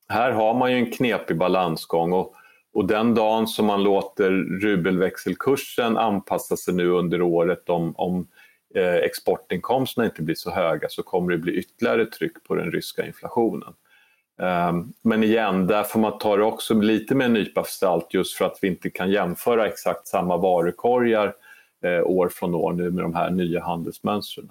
här 0.08 0.32
har 0.32 0.54
man 0.54 0.72
ju 0.72 0.78
en 0.78 0.90
knepig 0.90 1.38
balansgång 1.38 2.12
och, 2.12 2.34
och 2.72 2.86
den 2.86 3.14
dagen 3.14 3.46
som 3.46 3.66
man 3.66 3.82
låter 3.82 4.30
rubelväxelkursen 4.60 5.96
anpassa 5.96 6.56
sig 6.56 6.74
nu 6.74 6.88
under 6.88 7.22
året 7.22 7.68
om, 7.68 7.94
om 7.96 8.28
Eh, 8.76 8.94
exportinkomsterna 8.94 10.04
inte 10.04 10.22
blir 10.22 10.34
så 10.34 10.50
höga 10.50 10.88
så 10.88 11.02
kommer 11.02 11.32
det 11.32 11.38
bli 11.38 11.52
ytterligare 11.52 12.06
tryck 12.06 12.44
på 12.44 12.54
den 12.54 12.72
ryska 12.72 13.06
inflationen. 13.06 13.72
Ehm, 14.42 14.92
men 15.02 15.22
igen, 15.22 15.66
där 15.66 15.82
får 15.82 16.00
man 16.00 16.18
ta 16.18 16.36
det 16.36 16.44
också 16.44 16.74
lite 16.74 17.14
med 17.14 17.24
en 17.24 17.32
nypa 17.32 17.64
salt 17.64 18.14
just 18.14 18.36
för 18.36 18.44
att 18.44 18.58
vi 18.62 18.68
inte 18.68 18.90
kan 18.90 19.10
jämföra 19.10 19.66
exakt 19.66 20.08
samma 20.08 20.36
varukorgar 20.36 21.34
eh, 21.84 22.02
år 22.06 22.28
från 22.28 22.54
år 22.54 22.72
nu 22.72 22.90
med 22.90 23.04
de 23.04 23.14
här 23.14 23.30
nya 23.30 23.62
handelsmönstren. 23.62 24.48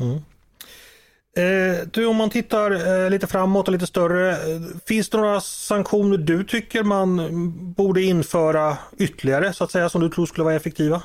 Mm. 0.00 0.18
Eh, 1.36 1.86
du, 1.92 2.06
om 2.06 2.16
man 2.16 2.30
tittar 2.30 2.70
eh, 3.04 3.10
lite 3.10 3.26
framåt 3.26 3.68
och 3.68 3.72
lite 3.72 3.86
större, 3.86 4.30
eh, 4.30 4.60
finns 4.86 5.08
det 5.08 5.18
några 5.18 5.40
sanktioner 5.40 6.16
du 6.16 6.44
tycker 6.44 6.82
man 6.82 7.20
borde 7.74 8.02
införa 8.02 8.78
ytterligare 8.98 9.52
så 9.52 9.64
att 9.64 9.70
säga 9.70 9.88
som 9.88 10.00
du 10.00 10.08
tror 10.08 10.26
skulle 10.26 10.44
vara 10.44 10.54
effektiva? 10.54 11.02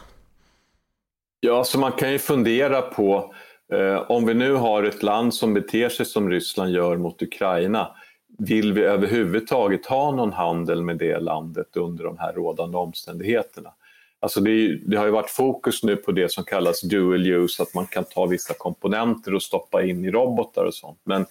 Ja, 1.48 1.64
så 1.64 1.80
man 1.80 1.92
kan 1.92 2.12
ju 2.12 2.20
fundera 2.20 2.82
på 2.82 3.34
eh, 3.74 4.12
om 4.12 4.26
vi 4.26 4.34
nu 4.34 4.54
har 4.54 4.84
ett 4.84 5.04
land 5.04 5.34
som 5.34 5.54
beter 5.54 5.90
sig 5.90 6.06
som 6.06 6.30
Ryssland 6.30 6.72
gör 6.72 6.98
mot 6.98 7.22
Ukraina, 7.22 7.96
vill 8.38 8.74
vi 8.74 8.82
överhuvudtaget 8.82 9.86
ha 9.86 10.12
någon 10.12 10.34
handel 10.34 10.84
med 10.84 10.98
det 10.98 11.20
landet 11.20 11.78
under 11.78 12.04
de 12.04 12.18
här 12.18 12.34
rådande 12.34 12.78
omständigheterna? 12.78 13.70
Alltså 14.20 14.42
det, 14.42 14.80
det, 14.86 14.98
har 14.98 15.06
ju 15.06 15.12
varit 15.12 15.30
fokus 15.30 15.84
nu 15.84 15.96
på 15.96 16.12
det 16.12 16.32
som 16.32 16.44
kallas 16.44 16.82
dual 16.82 17.28
use, 17.28 17.64
att 17.64 17.74
man 17.74 17.86
kan 17.86 18.04
ta 18.04 18.26
vissa 18.26 18.54
komponenter 18.54 19.36
och 19.36 19.44
stoppa 19.44 19.84
in 19.84 20.06
i 20.06 20.12
robotar 20.12 20.66
och 20.66 20.74
sånt. 20.74 21.00
Men, 21.04 21.26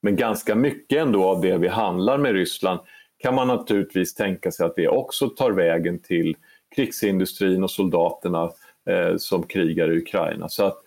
men 0.00 0.16
ganska 0.16 0.54
mycket 0.54 0.98
ändå 0.98 1.24
av 1.24 1.40
det 1.40 1.58
vi 1.58 1.68
handlar 1.68 2.18
med 2.18 2.32
Ryssland 2.32 2.80
kan 3.18 3.34
man 3.34 3.48
naturligtvis 3.48 4.14
tänka 4.14 4.52
sig 4.52 4.66
att 4.66 4.76
det 4.76 4.88
också 4.88 5.28
tar 5.28 5.50
vägen 5.50 5.98
till 5.98 6.36
krigsindustrin 6.76 7.64
och 7.64 7.70
soldaterna 7.70 8.50
eh, 8.86 9.16
som 9.16 9.42
krigar 9.42 9.92
i 9.92 9.98
Ukraina. 9.98 10.48
Så 10.48 10.64
att 10.64 10.82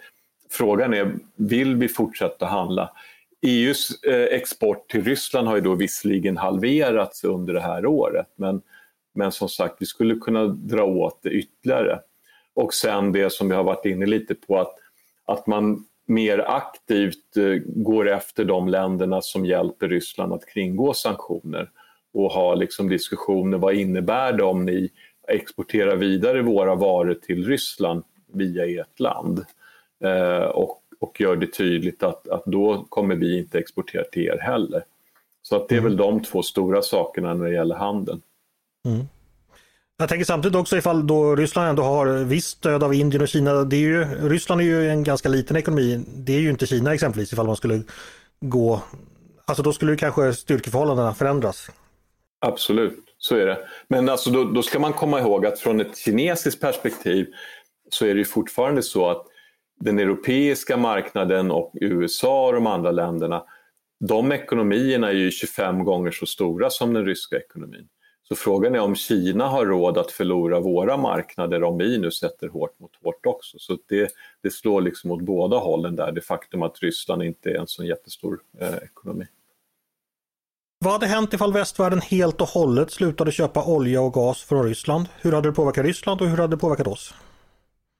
frågan 0.49 0.93
är, 0.93 1.15
vill 1.35 1.75
vi 1.75 1.87
fortsätta 1.87 2.45
handla? 2.45 2.91
EUs 3.41 4.03
eh, 4.03 4.37
export 4.37 4.89
till 4.89 5.03
Ryssland 5.03 5.47
har 5.47 5.55
ju 5.55 5.61
då 5.61 5.75
visserligen 5.75 6.37
halverats 6.37 7.23
under 7.23 7.53
det 7.53 7.61
här 7.61 7.85
året 7.85 8.27
men 8.35 8.61
men 9.17 9.31
som 9.31 9.49
sagt, 9.49 9.75
vi 9.79 9.85
skulle 9.85 10.15
kunna 10.15 10.47
dra 10.47 10.83
åt 10.83 11.19
det 11.23 11.29
ytterligare. 11.29 11.99
Och 12.53 12.73
sen 12.73 13.11
det 13.11 13.33
som 13.33 13.49
vi 13.49 13.55
har 13.55 13.63
varit 13.63 13.85
inne 13.85 14.05
lite 14.05 14.35
på, 14.35 14.59
att, 14.59 14.75
att 15.25 15.47
man 15.47 15.85
mer 16.05 16.39
aktivt 16.39 17.37
eh, 17.37 17.61
går 17.65 18.09
efter 18.09 18.45
de 18.45 18.67
länderna 18.67 19.21
som 19.21 19.45
hjälper 19.45 19.87
Ryssland 19.87 20.33
att 20.33 20.45
kringgå 20.45 20.93
sanktioner 20.93 21.69
och 22.13 22.31
ha 22.31 22.55
liksom 22.55 22.89
diskussioner, 22.89 23.57
vad 23.57 23.73
innebär 23.73 24.33
det 24.33 24.43
om 24.43 24.65
ni 25.27 25.35
exporterar 25.35 25.95
vidare 25.95 26.41
våra 26.41 26.75
varor 26.75 27.13
till 27.13 27.45
Ryssland 27.45 28.03
via 28.33 28.81
ert 28.81 28.99
land? 28.99 29.45
Eh, 30.03 30.45
och, 30.45 30.81
och 30.99 31.21
gör 31.21 31.35
det 31.35 31.47
tydligt 31.47 32.03
att, 32.03 32.27
att 32.27 32.45
då 32.45 32.85
kommer 32.89 33.15
vi 33.15 33.37
inte 33.37 33.59
exportera 33.59 34.03
till 34.03 34.23
er 34.23 34.37
heller. 34.37 34.83
Så 35.41 35.55
att 35.55 35.69
det 35.69 35.75
är 35.75 35.81
väl 35.81 35.93
mm. 35.93 36.05
de 36.05 36.23
två 36.23 36.43
stora 36.43 36.81
sakerna 36.81 37.33
när 37.33 37.45
det 37.45 37.53
gäller 37.53 37.75
handeln. 37.75 38.21
Mm. 38.85 39.07
Jag 39.97 40.09
tänker 40.09 40.25
samtidigt 40.25 40.55
också 40.55 40.77
ifall 40.77 41.07
då 41.07 41.35
Ryssland 41.35 41.69
ändå 41.69 41.83
har 41.83 42.07
visst 42.23 42.57
stöd 42.57 42.83
av 42.83 42.93
Indien 42.93 43.21
och 43.21 43.27
Kina. 43.27 43.63
Det 43.63 43.75
är 43.75 43.79
ju, 43.79 44.05
Ryssland 44.29 44.61
är 44.61 44.65
ju 44.65 44.89
en 44.89 45.03
ganska 45.03 45.29
liten 45.29 45.57
ekonomi. 45.57 46.05
Det 46.07 46.35
är 46.35 46.39
ju 46.39 46.49
inte 46.49 46.67
Kina 46.67 46.93
exempelvis 46.93 47.33
ifall 47.33 47.47
man 47.47 47.55
skulle 47.55 47.81
gå... 48.39 48.81
Alltså 49.45 49.63
då 49.63 49.73
skulle 49.73 49.95
kanske 49.95 50.33
styrkeförhållandena 50.33 51.13
förändras. 51.13 51.69
Absolut, 52.39 53.05
så 53.17 53.35
är 53.35 53.45
det. 53.45 53.67
Men 53.87 54.09
alltså 54.09 54.29
då, 54.29 54.43
då 54.43 54.63
ska 54.63 54.79
man 54.79 54.93
komma 54.93 55.19
ihåg 55.19 55.45
att 55.45 55.59
från 55.59 55.81
ett 55.81 55.97
kinesiskt 55.97 56.61
perspektiv 56.61 57.27
så 57.89 58.05
är 58.05 58.13
det 58.13 58.19
ju 58.19 58.25
fortfarande 58.25 58.83
så 58.83 59.09
att 59.09 59.25
den 59.79 59.99
europeiska 59.99 60.77
marknaden 60.77 61.51
och 61.51 61.71
USA 61.81 62.47
och 62.47 62.53
de 62.53 62.67
andra 62.67 62.91
länderna 62.91 63.43
de 63.99 64.31
ekonomierna 64.31 65.09
är 65.09 65.13
ju 65.13 65.31
25 65.31 65.83
gånger 65.83 66.11
så 66.11 66.25
stora 66.25 66.69
som 66.69 66.93
den 66.93 67.05
ryska 67.05 67.37
ekonomin. 67.37 67.87
Så 68.23 68.35
frågan 68.35 68.75
är 68.75 68.79
om 68.79 68.95
Kina 68.95 69.47
har 69.47 69.65
råd 69.65 69.97
att 69.97 70.11
förlora 70.11 70.59
våra 70.59 70.97
marknader 70.97 71.63
om 71.63 71.77
vi 71.77 71.97
nu 71.97 72.11
sätter 72.11 72.47
hårt 72.47 72.79
mot 72.79 72.95
hårt 73.03 73.25
också. 73.25 73.59
Så 73.59 73.77
det, 73.87 74.11
det 74.43 74.49
slår 74.49 74.81
liksom 74.81 75.11
åt 75.11 75.21
båda 75.21 75.57
hållen 75.57 75.95
där, 75.95 76.11
det 76.11 76.21
faktum 76.21 76.63
att 76.63 76.79
Ryssland 76.79 77.23
inte 77.23 77.49
är 77.49 77.55
en 77.55 77.67
så 77.67 77.83
jättestor 77.83 78.39
eh, 78.59 78.75
ekonomi. 78.75 79.25
Vad 80.79 80.93
hade 80.93 81.07
hänt 81.07 81.33
ifall 81.33 81.53
västvärlden 81.53 82.01
helt 82.01 82.41
och 82.41 82.47
hållet 82.47 82.91
slutade 82.91 83.31
köpa 83.31 83.65
olja 83.65 84.01
och 84.01 84.13
gas 84.13 84.43
från 84.43 84.65
Ryssland? 84.65 85.05
Hur 85.21 85.31
hade 85.31 85.49
det 85.49 85.53
påverkat 85.53 85.85
Ryssland 85.85 86.21
och 86.21 86.27
hur 86.27 86.37
hade 86.37 86.55
det 86.55 86.59
påverkat 86.59 86.87
oss? 86.87 87.13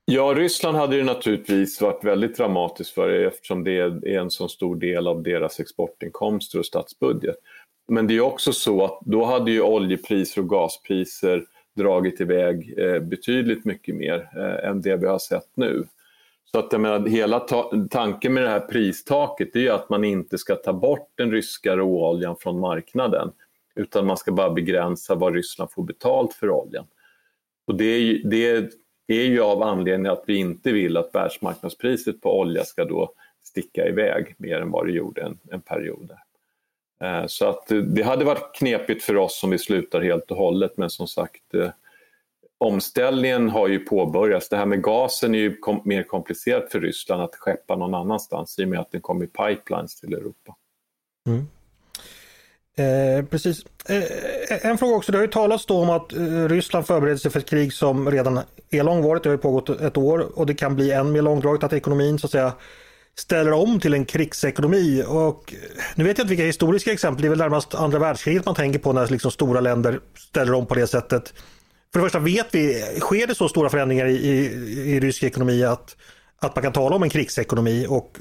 Ja, 0.06 0.34
Ryssland 0.38 0.78
hade 0.78 0.96
ju 0.96 1.04
naturligtvis 1.04 1.82
varit 1.82 2.04
väldigt 2.04 2.38
dramatiskt 2.38 2.90
för 2.90 3.10
det 3.10 3.28
eftersom 3.28 3.64
det 3.64 3.72
är 3.72 4.20
en 4.20 4.32
så 4.32 4.48
stor 4.48 4.76
del 4.76 5.08
av 5.08 5.24
deras 5.24 5.60
exportinkomster 5.60 6.60
och 6.60 6.66
statsbudget. 6.66 7.36
Men 7.88 8.08
det 8.08 8.16
är 8.16 8.22
också 8.22 8.54
så 8.54 8.86
att 8.86 9.00
då 9.02 9.26
hade 9.26 9.52
ju 9.52 9.62
oljepriser 9.62 10.42
och 10.42 10.50
gaspriser 10.50 11.44
dragit 11.76 12.22
iväg 12.22 12.74
eh, 12.78 13.00
betydligt 13.00 13.66
mycket 13.66 13.96
mer 13.96 14.30
eh, 14.38 14.70
än 14.70 14.82
det 14.82 14.98
vi 14.98 15.08
har 15.08 15.20
sett 15.20 15.50
nu. 15.56 15.88
Så 16.52 16.60
att 16.60 16.72
jag 16.72 16.82
menar, 16.82 17.08
hela 17.08 17.40
ta 17.40 17.72
tanken 17.90 18.34
med 18.34 18.44
det 18.44 18.50
här 18.50 18.60
pristaket 18.60 19.56
är 19.56 19.60
ju 19.60 19.70
att 19.70 19.90
man 19.90 20.04
inte 20.04 20.38
ska 20.38 20.56
ta 20.56 20.74
bort 20.74 21.12
den 21.16 21.32
ryska 21.32 21.78
råoljan 21.78 22.36
från 22.40 22.60
marknaden 22.60 23.32
utan 23.76 24.06
man 24.06 24.18
ska 24.18 24.32
bara 24.32 24.50
begränsa 24.50 25.16
vad 25.16 25.34
Ryssland 25.34 25.72
får 25.72 25.84
betalt 25.84 26.34
för 26.34 26.50
oljan. 26.50 26.86
Och 27.68 27.76
det 27.76 27.86
är, 27.86 28.22
det 28.24 29.16
är 29.16 29.26
ju 29.26 29.42
av 29.42 29.64
anledning 29.64 30.12
att 30.12 30.24
vi 30.28 30.36
inte 30.36 30.72
vill 30.72 30.98
att 30.98 31.10
världsmarknadspriset 31.14 32.22
på 32.22 32.40
olja 32.40 32.64
ska 32.64 32.86
då 32.86 33.14
sticka 33.44 33.88
iväg 33.88 34.36
mer 34.38 34.62
än 34.62 34.72
vad 34.72 34.86
det 34.86 34.92
gjorde 34.92 35.22
en, 35.22 35.40
en 35.52 35.62
period. 35.62 36.12
Eh, 37.02 37.26
så 37.28 37.50
att 37.50 37.72
det 37.84 38.04
hade 38.04 38.26
varit 38.26 38.56
knepigt 38.56 39.04
för 39.04 39.16
oss 39.16 39.44
om 39.44 39.50
vi 39.50 39.58
slutar 39.58 40.02
helt 40.02 40.32
och 40.32 40.38
hållet 40.38 40.78
men 40.78 40.90
som 40.90 41.08
sagt 41.08 41.54
eh, 41.54 41.70
omställningen 42.58 43.50
har 43.50 43.68
ju 43.68 43.80
påbörjats. 43.80 44.50
Det 44.50 44.58
här 44.58 44.66
med 44.66 44.84
gasen 44.84 45.36
är 45.36 45.40
ju 45.40 45.58
kom 45.58 45.82
mer 45.86 46.04
komplicerat 46.04 46.72
för 46.72 46.80
Ryssland 46.80 47.22
att 47.22 47.36
skeppa 47.36 47.76
någon 47.76 47.96
annanstans 47.96 48.60
i 48.60 48.66
och 48.66 48.70
med 48.70 48.80
att 48.80 48.92
den 48.92 49.02
kommer 49.02 49.26
i 49.26 49.28
pipelines 49.28 49.96
till 49.96 50.14
Europa. 50.14 50.56
Mm. 51.28 51.48
Eh, 52.78 53.26
precis. 53.26 53.66
Eh, 53.90 53.98
eh 53.98 54.66
en 54.66 54.78
fråga 54.78 54.96
också, 54.96 55.12
det 55.12 55.18
har 55.18 55.26
ju 55.26 55.32
talats 55.32 55.66
då 55.66 55.82
om 55.82 55.90
att 55.90 56.14
eh, 56.14 56.50
Ryssland 56.50 56.88
förbereder 56.88 57.18
sig 57.18 57.32
för 57.32 57.40
ett 57.40 57.50
krig 57.50 57.74
som 57.74 58.12
redan 58.12 58.40
är 58.70 58.84
långvarigt, 58.84 59.24
det 59.24 59.30
har 59.30 59.36
ju 59.36 59.42
pågått 59.42 59.70
ett 59.70 59.98
år 59.98 60.40
och 60.40 60.46
det 60.46 60.54
kan 60.54 60.76
bli 60.76 60.92
än 60.92 61.12
mer 61.12 61.22
långdraget 61.22 61.64
att 61.64 61.74
ekonomin 61.74 62.20
så 62.20 62.28
att 62.28 62.32
säga 62.32 62.54
ställer 63.16 63.52
om 63.52 63.80
till 63.80 63.94
en 63.94 64.06
krigsekonomi. 64.06 65.04
Och 65.08 65.54
eh, 65.54 65.84
nu 65.96 66.04
vet 66.04 66.18
jag 66.18 66.24
inte 66.24 66.30
vilka 66.30 66.46
historiska 66.46 66.92
exempel, 66.92 67.22
det 67.22 67.28
är 67.28 67.30
väl 67.30 67.38
närmast 67.40 67.76
andra 67.76 68.00
världskriget 68.00 68.46
man 68.46 68.56
tänker 68.56 68.80
på 68.80 68.94
när 68.94 69.08
liksom 69.08 69.32
stora 69.32 69.62
länder 69.62 70.00
ställer 70.16 70.54
om 70.54 70.66
på 70.66 70.76
det 70.76 70.88
sättet. 70.88 71.34
För 71.98 72.02
det 72.02 72.10
första 72.10 72.20
vet 72.20 72.56
vi, 72.56 72.82
sker 73.00 73.28
det 73.28 73.36
så 73.36 73.50
stora 73.50 73.70
förändringar 73.70 74.06
i, 74.06 74.12
i, 74.12 74.96
i 74.96 75.00
rysk 75.00 75.24
ekonomi 75.24 75.64
att, 75.64 75.98
att 76.40 76.56
man 76.56 76.64
kan 76.64 76.74
tala 76.74 76.96
om 76.96 77.04
en 77.04 77.10
krigsekonomi? 77.10 77.86
Och 77.90 78.18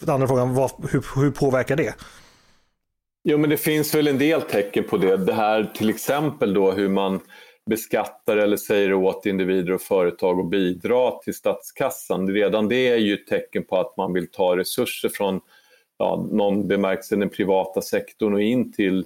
den 0.00 0.10
andra 0.10 0.26
frågan, 0.26 0.54
vad, 0.54 0.70
hur, 0.90 1.20
hur 1.20 1.30
påverkar 1.30 1.76
det? 1.76 1.94
Jo, 3.24 3.38
men 3.38 3.50
det 3.50 3.56
finns 3.56 3.94
väl 3.94 4.08
en 4.08 4.18
del 4.18 4.42
tecken 4.42 4.84
på 4.84 4.96
det. 4.96 5.16
Det 5.16 5.32
här 5.32 5.72
till 5.74 5.90
exempel 5.90 6.54
då 6.54 6.72
hur 6.72 6.88
man 6.88 7.20
beskattar 7.70 8.36
eller 8.36 8.56
säger 8.56 8.92
åt 8.92 9.26
individer 9.26 9.72
och 9.72 9.82
företag 9.82 10.40
att 10.40 10.50
bidra 10.50 11.10
till 11.10 11.34
statskassan. 11.34 12.30
Redan 12.30 12.68
det 12.68 12.88
är 12.88 12.96
ju 12.96 13.14
ett 13.14 13.26
tecken 13.26 13.64
på 13.64 13.80
att 13.80 13.96
man 13.96 14.12
vill 14.12 14.30
ta 14.30 14.56
resurser 14.56 15.08
från 15.08 15.40
ja, 15.98 16.28
någon 16.32 16.68
bemärkelse 16.68 17.16
den 17.16 17.28
privata 17.28 17.82
sektorn 17.82 18.34
och 18.34 18.42
in 18.42 18.72
till, 18.72 19.04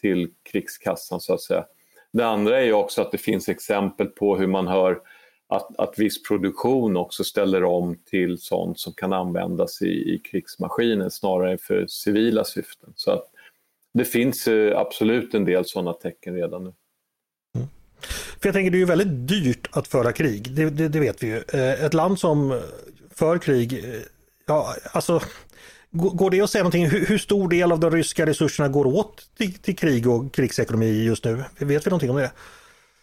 till 0.00 0.30
krigskassan 0.52 1.20
så 1.20 1.34
att 1.34 1.40
säga. 1.40 1.64
Det 2.12 2.26
andra 2.26 2.60
är 2.60 2.64
ju 2.64 2.72
också 2.72 3.02
att 3.02 3.12
det 3.12 3.18
finns 3.18 3.48
exempel 3.48 4.06
på 4.06 4.36
hur 4.36 4.46
man 4.46 4.68
hör 4.68 5.00
att, 5.48 5.78
att 5.78 5.98
viss 5.98 6.22
produktion 6.22 6.96
också 6.96 7.24
ställer 7.24 7.64
om 7.64 7.96
till 8.10 8.38
sånt 8.38 8.78
som 8.78 8.92
kan 8.92 9.12
användas 9.12 9.82
i, 9.82 10.14
i 10.14 10.18
krigsmaskiner 10.18 11.08
snarare 11.08 11.52
än 11.52 11.58
för 11.58 11.86
civila 11.86 12.44
syften. 12.44 12.92
Så 12.96 13.10
att 13.10 13.24
det 13.94 14.04
finns 14.04 14.48
eh, 14.48 14.78
absolut 14.78 15.34
en 15.34 15.44
del 15.44 15.64
sådana 15.64 15.92
tecken 15.92 16.34
redan 16.34 16.64
nu. 16.64 16.72
Mm. 17.56 17.68
För 18.40 18.48
jag 18.48 18.54
tänker 18.54 18.70
det 18.70 18.76
är 18.76 18.78
ju 18.78 18.84
väldigt 18.84 19.28
dyrt 19.28 19.68
att 19.72 19.88
föra 19.88 20.12
krig, 20.12 20.54
det, 20.54 20.70
det, 20.70 20.88
det 20.88 21.00
vet 21.00 21.22
vi 21.22 21.26
ju. 21.26 21.36
Eh, 21.36 21.84
ett 21.84 21.94
land 21.94 22.18
som 22.18 22.60
för 23.10 23.38
krig, 23.38 23.72
eh, 23.72 24.00
ja 24.46 24.74
alltså 24.92 25.20
Går 25.94 26.30
det 26.30 26.40
att 26.40 26.50
säga 26.50 26.62
någonting, 26.62 26.86
hur, 26.86 27.18
stor 27.18 27.48
del 27.48 27.72
av 27.72 27.80
de 27.80 27.90
ryska 27.90 28.26
resurserna 28.26 28.68
går 28.68 28.86
åt 28.86 29.28
till, 29.36 29.54
till 29.54 29.76
krig 29.76 30.08
och 30.08 30.34
krigsekonomi 30.34 31.04
just 31.04 31.24
nu? 31.24 31.44
Vet 31.58 31.86
vi 31.86 31.90
någonting 31.90 32.10
om 32.10 32.16
det? 32.16 32.30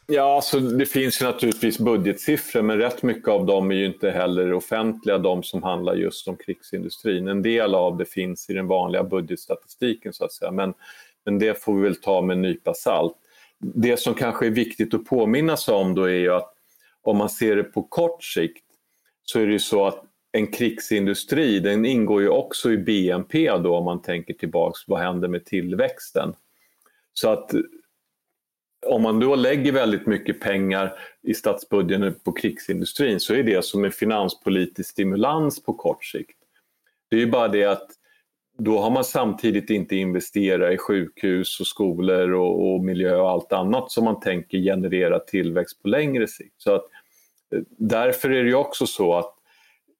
Ja, 0.07 0.35
alltså 0.35 0.59
det 0.59 0.85
finns 0.85 1.21
ju 1.21 1.25
naturligtvis 1.25 1.79
budgetsiffror 1.79 2.61
men 2.61 2.77
rätt 2.77 3.03
mycket 3.03 3.27
av 3.27 3.45
dem 3.45 3.71
är 3.71 3.75
ju 3.75 3.85
inte 3.85 4.11
heller 4.11 4.53
offentliga, 4.53 5.17
de 5.17 5.43
som 5.43 5.63
handlar 5.63 5.95
just 5.95 6.27
om 6.27 6.35
krigsindustrin. 6.35 7.27
En 7.27 7.41
del 7.41 7.75
av 7.75 7.97
det 7.97 8.05
finns 8.05 8.49
i 8.49 8.53
den 8.53 8.67
vanliga 8.67 9.03
budgetstatistiken 9.03 10.13
så 10.13 10.25
att 10.25 10.33
säga, 10.33 10.51
men, 10.51 10.73
men 11.25 11.39
det 11.39 11.63
får 11.63 11.75
vi 11.75 11.81
väl 11.81 11.95
ta 11.95 12.21
med 12.21 12.33
en 12.33 12.41
nypa 12.41 12.73
salt. 12.73 13.15
Det 13.59 13.97
som 13.97 14.13
kanske 14.13 14.45
är 14.45 14.51
viktigt 14.51 14.93
att 14.93 15.05
påminna 15.05 15.57
sig 15.57 15.73
om 15.73 15.95
då 15.95 16.03
är 16.03 16.19
ju 16.19 16.33
att 16.33 16.53
om 17.01 17.17
man 17.17 17.29
ser 17.29 17.55
det 17.55 17.63
på 17.63 17.83
kort 17.83 18.23
sikt 18.23 18.65
så 19.23 19.39
är 19.39 19.45
det 19.45 19.51
ju 19.51 19.59
så 19.59 19.85
att 19.85 20.03
en 20.31 20.47
krigsindustri, 20.47 21.59
den 21.59 21.85
ingår 21.85 22.21
ju 22.21 22.29
också 22.29 22.71
i 22.71 22.77
BNP 22.77 23.57
då 23.57 23.75
om 23.75 23.85
man 23.85 24.01
tänker 24.01 24.33
tillbaks, 24.33 24.87
vad 24.87 24.99
händer 24.99 25.27
med 25.27 25.45
tillväxten? 25.45 26.33
Så 27.13 27.29
att 27.29 27.51
om 28.85 29.01
man 29.01 29.19
då 29.19 29.35
lägger 29.35 29.71
väldigt 29.71 30.07
mycket 30.07 30.39
pengar 30.39 30.93
i 31.21 31.33
statsbudgeten 31.33 32.15
på 32.23 32.31
krigsindustrin 32.31 33.19
så 33.19 33.33
är 33.33 33.43
det 33.43 33.65
som 33.65 33.85
en 33.85 33.91
finanspolitisk 33.91 34.89
stimulans 34.89 35.63
på 35.63 35.73
kort 35.73 36.05
sikt. 36.05 36.37
Det 37.09 37.15
är 37.15 37.19
ju 37.19 37.31
bara 37.31 37.47
det 37.47 37.65
att 37.65 37.87
då 38.57 38.79
har 38.79 38.91
man 38.91 39.03
samtidigt 39.03 39.69
inte 39.69 39.95
investerat 39.95 40.73
i 40.73 40.77
sjukhus 40.77 41.59
och 41.59 41.67
skolor 41.67 42.31
och, 42.31 42.73
och 42.73 42.83
miljö 42.83 43.15
och 43.15 43.29
allt 43.29 43.53
annat 43.53 43.91
som 43.91 44.03
man 44.03 44.19
tänker 44.19 44.57
generera 44.57 45.19
tillväxt 45.19 45.81
på 45.81 45.87
längre 45.87 46.27
sikt. 46.27 46.55
Så 46.57 46.75
att, 46.75 46.85
eh, 47.55 47.61
därför 47.77 48.29
är 48.29 48.43
det 48.43 48.49
ju 48.49 48.55
också 48.55 48.87
så 48.87 49.13
att 49.13 49.38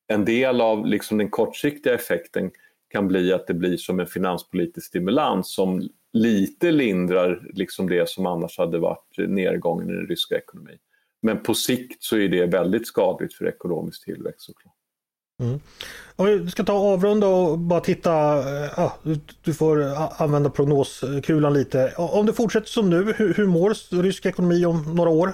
en 0.10 0.26
del 0.26 0.62
av 0.62 0.86
liksom 0.86 1.18
den 1.18 1.30
kortsiktiga 1.30 1.94
effekten 1.94 2.52
kan 2.92 3.08
bli 3.08 3.34
att 3.34 3.48
det 3.48 3.54
blir 3.54 3.78
som 3.78 4.00
en 4.00 4.08
finanspolitisk 4.08 4.88
stimulans 4.88 5.54
som 5.54 5.90
lite 6.14 6.72
lindrar 6.72 7.48
liksom 7.54 7.90
det 7.90 8.10
som 8.10 8.26
annars 8.26 8.58
hade 8.58 8.80
varit 8.80 9.18
nedgången 9.18 9.90
i 9.90 9.94
den 9.94 10.08
ryska 10.08 10.38
ekonomin. 10.38 10.78
Men 11.22 11.44
på 11.44 11.54
sikt 11.54 12.04
så 12.04 12.18
är 12.18 12.28
det 12.28 12.46
väldigt 12.46 12.88
skadligt 12.88 13.34
för 13.34 13.48
ekonomisk 13.48 14.06
tillväxt 14.06 14.42
såklart. 14.42 14.74
Mm. 15.42 15.60
Om 16.16 16.26
vi 16.26 16.52
ska 16.52 16.64
ta 16.64 16.74
avrunda 16.74 17.28
och 17.28 17.60
bara 17.60 17.80
titta, 17.80 18.12
eh, 18.38 18.72
ja, 18.78 18.98
du 19.44 19.54
får 19.54 19.84
använda 20.22 20.50
prognoskulan 20.50 21.54
lite. 21.54 21.94
Om 21.98 22.26
det 22.26 22.34
fortsätter 22.34 22.68
som 22.68 22.90
nu, 22.90 23.14
hur, 23.18 23.34
hur 23.34 23.46
mår 23.46 24.02
rysk 24.02 24.26
ekonomi 24.26 24.66
om 24.66 24.96
några 24.96 25.10
år? 25.10 25.34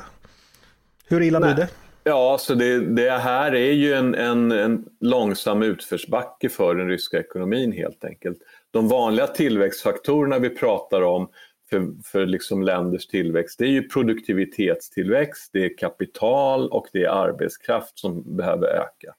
Hur 1.08 1.22
illa 1.22 1.40
blir 1.40 1.54
det? 1.54 1.70
Ja, 2.08 2.38
så 2.40 2.56
det, 2.56 2.80
det, 2.80 3.12
här 3.12 3.56
är 3.56 3.72
ju 3.72 3.94
en, 3.94 4.16
en, 4.16 4.52
en 4.52 4.86
långsam 5.00 5.64
utförsbacke 5.64 6.50
för 6.50 6.76
den 6.76 6.88
ryska 6.90 7.20
ekonomin 7.20 7.72
helt 7.72 8.04
enkelt. 8.04 8.38
De 8.72 8.88
vanliga 8.88 9.28
tillväxtfaktorerna 9.28 10.40
vi 10.40 10.50
pratar 10.50 11.02
om 11.02 11.30
för, 11.70 12.04
för 12.04 12.26
liksom 12.26 12.64
länders 12.64 13.08
tillväxt, 13.08 13.60
det 13.60 13.66
är 13.66 13.70
ju 13.70 13.90
produktivitetstillväxt, 13.90 15.50
det 15.54 15.66
är 15.66 15.78
kapital 15.78 16.70
och 16.70 16.88
det 16.94 17.04
är 17.04 17.10
arbetskraft 17.10 18.00
som 18.00 18.36
behöver 18.38 18.68
öka. 18.68 19.16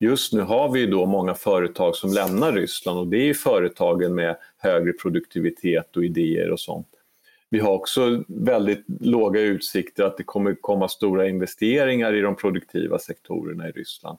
Just 0.00 0.32
nu 0.32 0.40
har 0.40 0.72
vi 0.72 0.86
då 0.86 1.06
många 1.06 1.34
företag 1.34 1.96
som 1.96 2.12
lämnar 2.12 2.52
Ryssland 2.52 2.98
och 2.98 3.08
det 3.08 3.30
är 3.30 3.34
företagen 3.34 4.14
med 4.14 4.36
högre 4.58 4.92
produktivitet 4.92 5.96
och 5.96 6.04
idéer 6.04 6.50
och 6.50 6.60
sånt. 6.60 6.88
Vi 7.50 7.58
har 7.58 7.72
också 7.72 8.24
väldigt 8.28 8.84
låga 9.00 9.40
utsikter 9.40 10.04
att 10.04 10.16
det 10.16 10.24
kommer 10.24 10.54
komma 10.54 10.88
stora 10.88 11.28
investeringar 11.28 12.14
i 12.14 12.20
de 12.20 12.36
produktiva 12.36 12.98
sektorerna 12.98 13.68
i 13.68 13.72
Ryssland. 13.72 14.18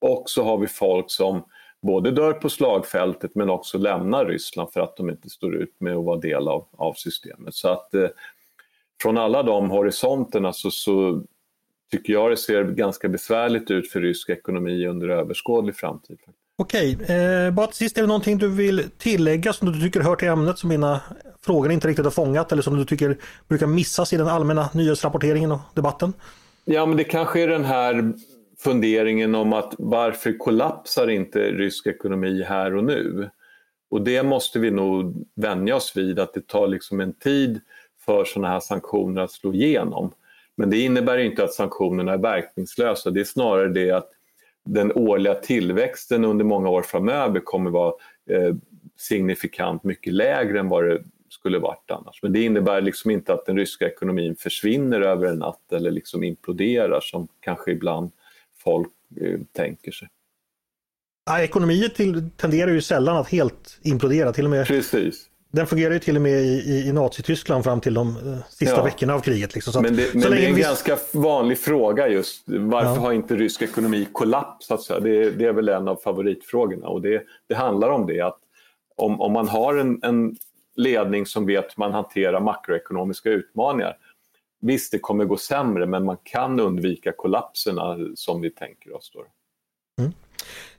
Och 0.00 0.22
så 0.26 0.44
har 0.44 0.58
vi 0.58 0.66
folk 0.66 1.10
som 1.10 1.42
både 1.82 2.10
dör 2.10 2.32
på 2.32 2.48
slagfältet 2.48 3.34
men 3.34 3.50
också 3.50 3.78
lämnar 3.78 4.26
Ryssland 4.26 4.72
för 4.72 4.80
att 4.80 4.96
de 4.96 5.10
inte 5.10 5.30
står 5.30 5.54
ut 5.54 5.74
med 5.78 5.96
att 5.96 6.04
vara 6.04 6.18
del 6.18 6.48
av, 6.48 6.68
av 6.72 6.92
systemet. 6.92 7.54
Så 7.54 7.68
att 7.68 7.94
eh, 7.94 8.08
från 9.02 9.18
alla 9.18 9.42
de 9.42 9.70
horisonterna 9.70 10.52
så, 10.52 10.70
så 10.70 11.22
tycker 11.90 12.12
jag 12.12 12.30
det 12.30 12.36
ser 12.36 12.64
ganska 12.64 13.08
besvärligt 13.08 13.70
ut 13.70 13.90
för 13.90 14.00
rysk 14.00 14.30
ekonomi 14.30 14.86
under 14.86 15.08
överskådlig 15.08 15.76
framtid. 15.76 16.18
Okej, 16.60 16.98
eh, 17.08 17.50
bara 17.50 17.66
till 17.66 17.76
sist, 17.76 17.98
är 17.98 18.00
det 18.00 18.08
någonting 18.08 18.38
du 18.38 18.48
vill 18.48 18.84
tillägga 18.98 19.52
som 19.52 19.72
du 19.72 19.80
tycker 19.80 20.00
hör 20.00 20.16
till 20.16 20.28
ämnet 20.28 20.58
som 20.58 20.68
mina 20.68 21.00
frågor 21.40 21.72
inte 21.72 21.88
riktigt 21.88 22.04
har 22.04 22.10
fångat 22.10 22.52
eller 22.52 22.62
som 22.62 22.76
du 22.76 22.84
tycker 22.84 23.18
brukar 23.48 23.66
missas 23.66 24.12
i 24.12 24.16
den 24.16 24.28
allmänna 24.28 24.70
nyhetsrapporteringen 24.74 25.52
och 25.52 25.60
debatten? 25.74 26.12
Ja, 26.64 26.86
men 26.86 26.96
det 26.96 27.04
kanske 27.04 27.42
är 27.42 27.48
den 27.48 27.64
här 27.64 28.12
funderingen 28.58 29.34
om 29.34 29.52
att 29.52 29.74
varför 29.78 30.38
kollapsar 30.38 31.10
inte 31.10 31.38
rysk 31.38 31.86
ekonomi 31.86 32.42
här 32.42 32.76
och 32.76 32.84
nu? 32.84 33.30
Och 33.90 34.02
det 34.02 34.22
måste 34.22 34.58
vi 34.58 34.70
nog 34.70 35.26
vänja 35.34 35.76
oss 35.76 35.92
vid, 35.96 36.18
att 36.18 36.34
det 36.34 36.46
tar 36.46 36.68
liksom 36.68 37.00
en 37.00 37.12
tid 37.12 37.60
för 38.04 38.24
sådana 38.24 38.48
här 38.48 38.60
sanktioner 38.60 39.22
att 39.22 39.32
slå 39.32 39.54
igenom. 39.54 40.12
Men 40.56 40.70
det 40.70 40.78
innebär 40.78 41.18
inte 41.18 41.44
att 41.44 41.54
sanktionerna 41.54 42.12
är 42.12 42.18
verkningslösa, 42.18 43.10
det 43.10 43.20
är 43.20 43.24
snarare 43.24 43.68
det 43.68 43.90
att 43.90 44.10
den 44.68 44.92
årliga 44.92 45.34
tillväxten 45.34 46.24
under 46.24 46.44
många 46.44 46.68
år 46.68 46.82
framöver 46.82 47.40
kommer 47.40 47.70
vara 47.70 47.92
eh, 48.30 48.54
signifikant 48.96 49.84
mycket 49.84 50.12
lägre 50.12 50.60
än 50.60 50.68
vad 50.68 50.84
det 50.84 51.02
skulle 51.28 51.58
varit 51.58 51.90
annars. 51.90 52.22
Men 52.22 52.32
det 52.32 52.42
innebär 52.42 52.80
liksom 52.80 53.10
inte 53.10 53.32
att 53.32 53.46
den 53.46 53.56
ryska 53.56 53.86
ekonomin 53.86 54.36
försvinner 54.36 55.00
över 55.00 55.26
en 55.26 55.38
natt 55.38 55.72
eller 55.72 55.90
liksom 55.90 56.24
imploderar 56.24 57.00
som 57.00 57.28
kanske 57.40 57.70
ibland 57.70 58.10
folk 58.64 58.92
eh, 59.20 59.40
tänker 59.52 59.92
sig. 59.92 60.08
Ja, 61.26 61.40
ekonomier 61.40 61.88
till, 61.88 62.30
tenderar 62.36 62.70
ju 62.70 62.80
sällan 62.80 63.16
att 63.16 63.28
helt 63.28 63.78
implodera. 63.82 64.32
Till 64.32 64.44
och 64.44 64.50
med, 64.50 64.66
Precis. 64.66 65.30
Den 65.50 65.66
fungerar 65.66 65.94
ju 65.94 65.98
till 65.98 66.16
och 66.16 66.22
med 66.22 66.32
i, 66.32 66.62
i, 66.72 66.88
i 66.88 66.92
Nazityskland 66.92 67.64
fram 67.64 67.80
till 67.80 67.94
de 67.94 68.16
uh, 68.16 68.38
sista 68.48 68.76
ja. 68.76 68.84
veckorna 68.84 69.14
av 69.14 69.20
kriget. 69.20 69.54
Liksom. 69.54 69.72
Så 69.72 69.80
men 69.80 69.96
det, 69.96 70.14
men 70.14 70.30
det 70.30 70.44
är 70.44 70.48
en 70.48 70.54
vi... 70.54 70.60
ganska 70.60 70.98
vanlig 71.12 71.58
fråga 71.58 72.08
just. 72.08 72.42
Varför 72.46 72.94
ja. 72.94 73.00
har 73.00 73.12
inte 73.12 73.36
rysk 73.36 73.62
ekonomi 73.62 74.08
kollapsat? 74.12 74.86
Det, 74.88 75.30
det 75.30 75.44
är 75.44 75.52
väl 75.52 75.68
en 75.68 75.88
av 75.88 75.96
favoritfrågorna 75.96 76.86
och 76.88 77.02
det, 77.02 77.22
det 77.46 77.54
handlar 77.54 77.88
om 77.88 78.06
det 78.06 78.20
att 78.20 78.38
om, 78.96 79.20
om 79.20 79.32
man 79.32 79.48
har 79.48 79.76
en, 79.76 80.00
en 80.02 80.36
ledning 80.76 81.26
som 81.26 81.46
vet 81.46 81.64
hur 81.64 81.80
man 81.80 81.92
hanterar 81.92 82.40
makroekonomiska 82.40 83.30
utmaningar. 83.30 83.96
Visst, 84.60 84.92
det 84.92 84.98
kommer 84.98 85.24
gå 85.24 85.36
sämre, 85.36 85.86
men 85.86 86.04
man 86.04 86.16
kan 86.22 86.60
undvika 86.60 87.12
kollapserna 87.12 87.96
som 88.14 88.40
vi 88.40 88.50
tänker 88.50 88.96
oss. 88.96 89.10
Då. 89.14 89.24
Mm. 90.02 90.12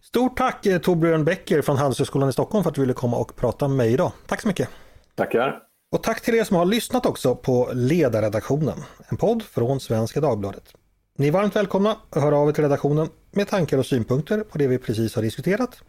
Stort 0.02 0.38
tack 0.38 0.65
eh, 0.65 0.80
Torbjörn 0.80 1.26
Becker 1.26 1.62
från 1.62 1.78
Handelshögskolan 1.78 2.30
i 2.30 2.34
Stockholm 2.34 2.63
för 2.63 2.69
att 2.69 2.76
du 2.76 2.82
ville 2.82 2.93
komma 2.93 3.17
och 3.17 3.36
prata 3.36 3.67
med 3.67 3.78
mig 3.78 3.93
idag. 3.93 4.12
Tack 4.28 4.41
så 4.41 4.48
mycket! 4.48 4.69
Tackar! 5.15 5.60
Och 5.91 6.04
tack 6.04 6.22
till 6.22 6.36
er 6.36 6.43
som 6.43 6.58
har 6.58 6.65
lyssnat 6.65 7.06
också 7.06 7.36
på 7.36 7.69
Ledarredaktionen, 7.74 8.84
en 9.10 9.17
podd 9.17 9.43
från 9.43 9.80
Svenska 9.80 10.22
Dagbladet. 10.22 10.74
Ni 11.17 11.28
är 11.28 11.32
varmt 11.32 11.56
välkomna 11.56 11.98
att 12.10 12.22
höra 12.22 12.38
av 12.38 12.50
er 12.50 12.54
till 12.54 12.63
redaktionen 12.63 13.10
med 13.32 13.48
tankar 13.48 13.78
och 13.78 13.86
synpunkter 13.86 14.39
på 14.39 14.58
det 14.58 14.67
vi 14.67 14.78
precis 14.78 15.15
har 15.15 15.22
diskuterat 15.22 15.84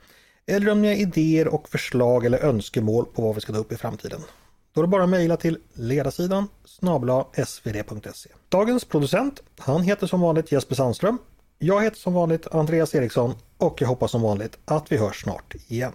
eller 0.46 0.72
om 0.72 0.82
ni 0.82 0.88
har 0.88 0.94
idéer 0.94 1.48
och 1.48 1.68
förslag 1.68 2.24
eller 2.24 2.38
önskemål 2.38 3.06
på 3.06 3.22
vad 3.22 3.34
vi 3.34 3.40
ska 3.40 3.52
ta 3.52 3.58
upp 3.58 3.72
i 3.72 3.76
framtiden. 3.76 4.20
Då 4.74 4.80
är 4.80 4.82
det 4.82 4.88
bara 4.88 5.02
att 5.02 5.08
mejla 5.08 5.36
till 5.36 5.58
ledarsidan 5.74 6.48
snabla 6.64 7.26
svd.se. 7.46 8.30
Dagens 8.48 8.84
producent, 8.84 9.42
han 9.58 9.82
heter 9.82 10.06
som 10.06 10.20
vanligt 10.20 10.52
Jesper 10.52 10.74
Sandström. 10.74 11.18
Jag 11.62 11.82
heter 11.82 11.96
som 11.96 12.14
vanligt 12.14 12.46
Andreas 12.46 12.94
Eriksson 12.94 13.34
och 13.58 13.80
jag 13.80 13.88
hoppas 13.88 14.10
som 14.10 14.22
vanligt 14.22 14.58
att 14.64 14.92
vi 14.92 14.96
hörs 14.96 15.22
snart 15.22 15.54
igen. 15.68 15.92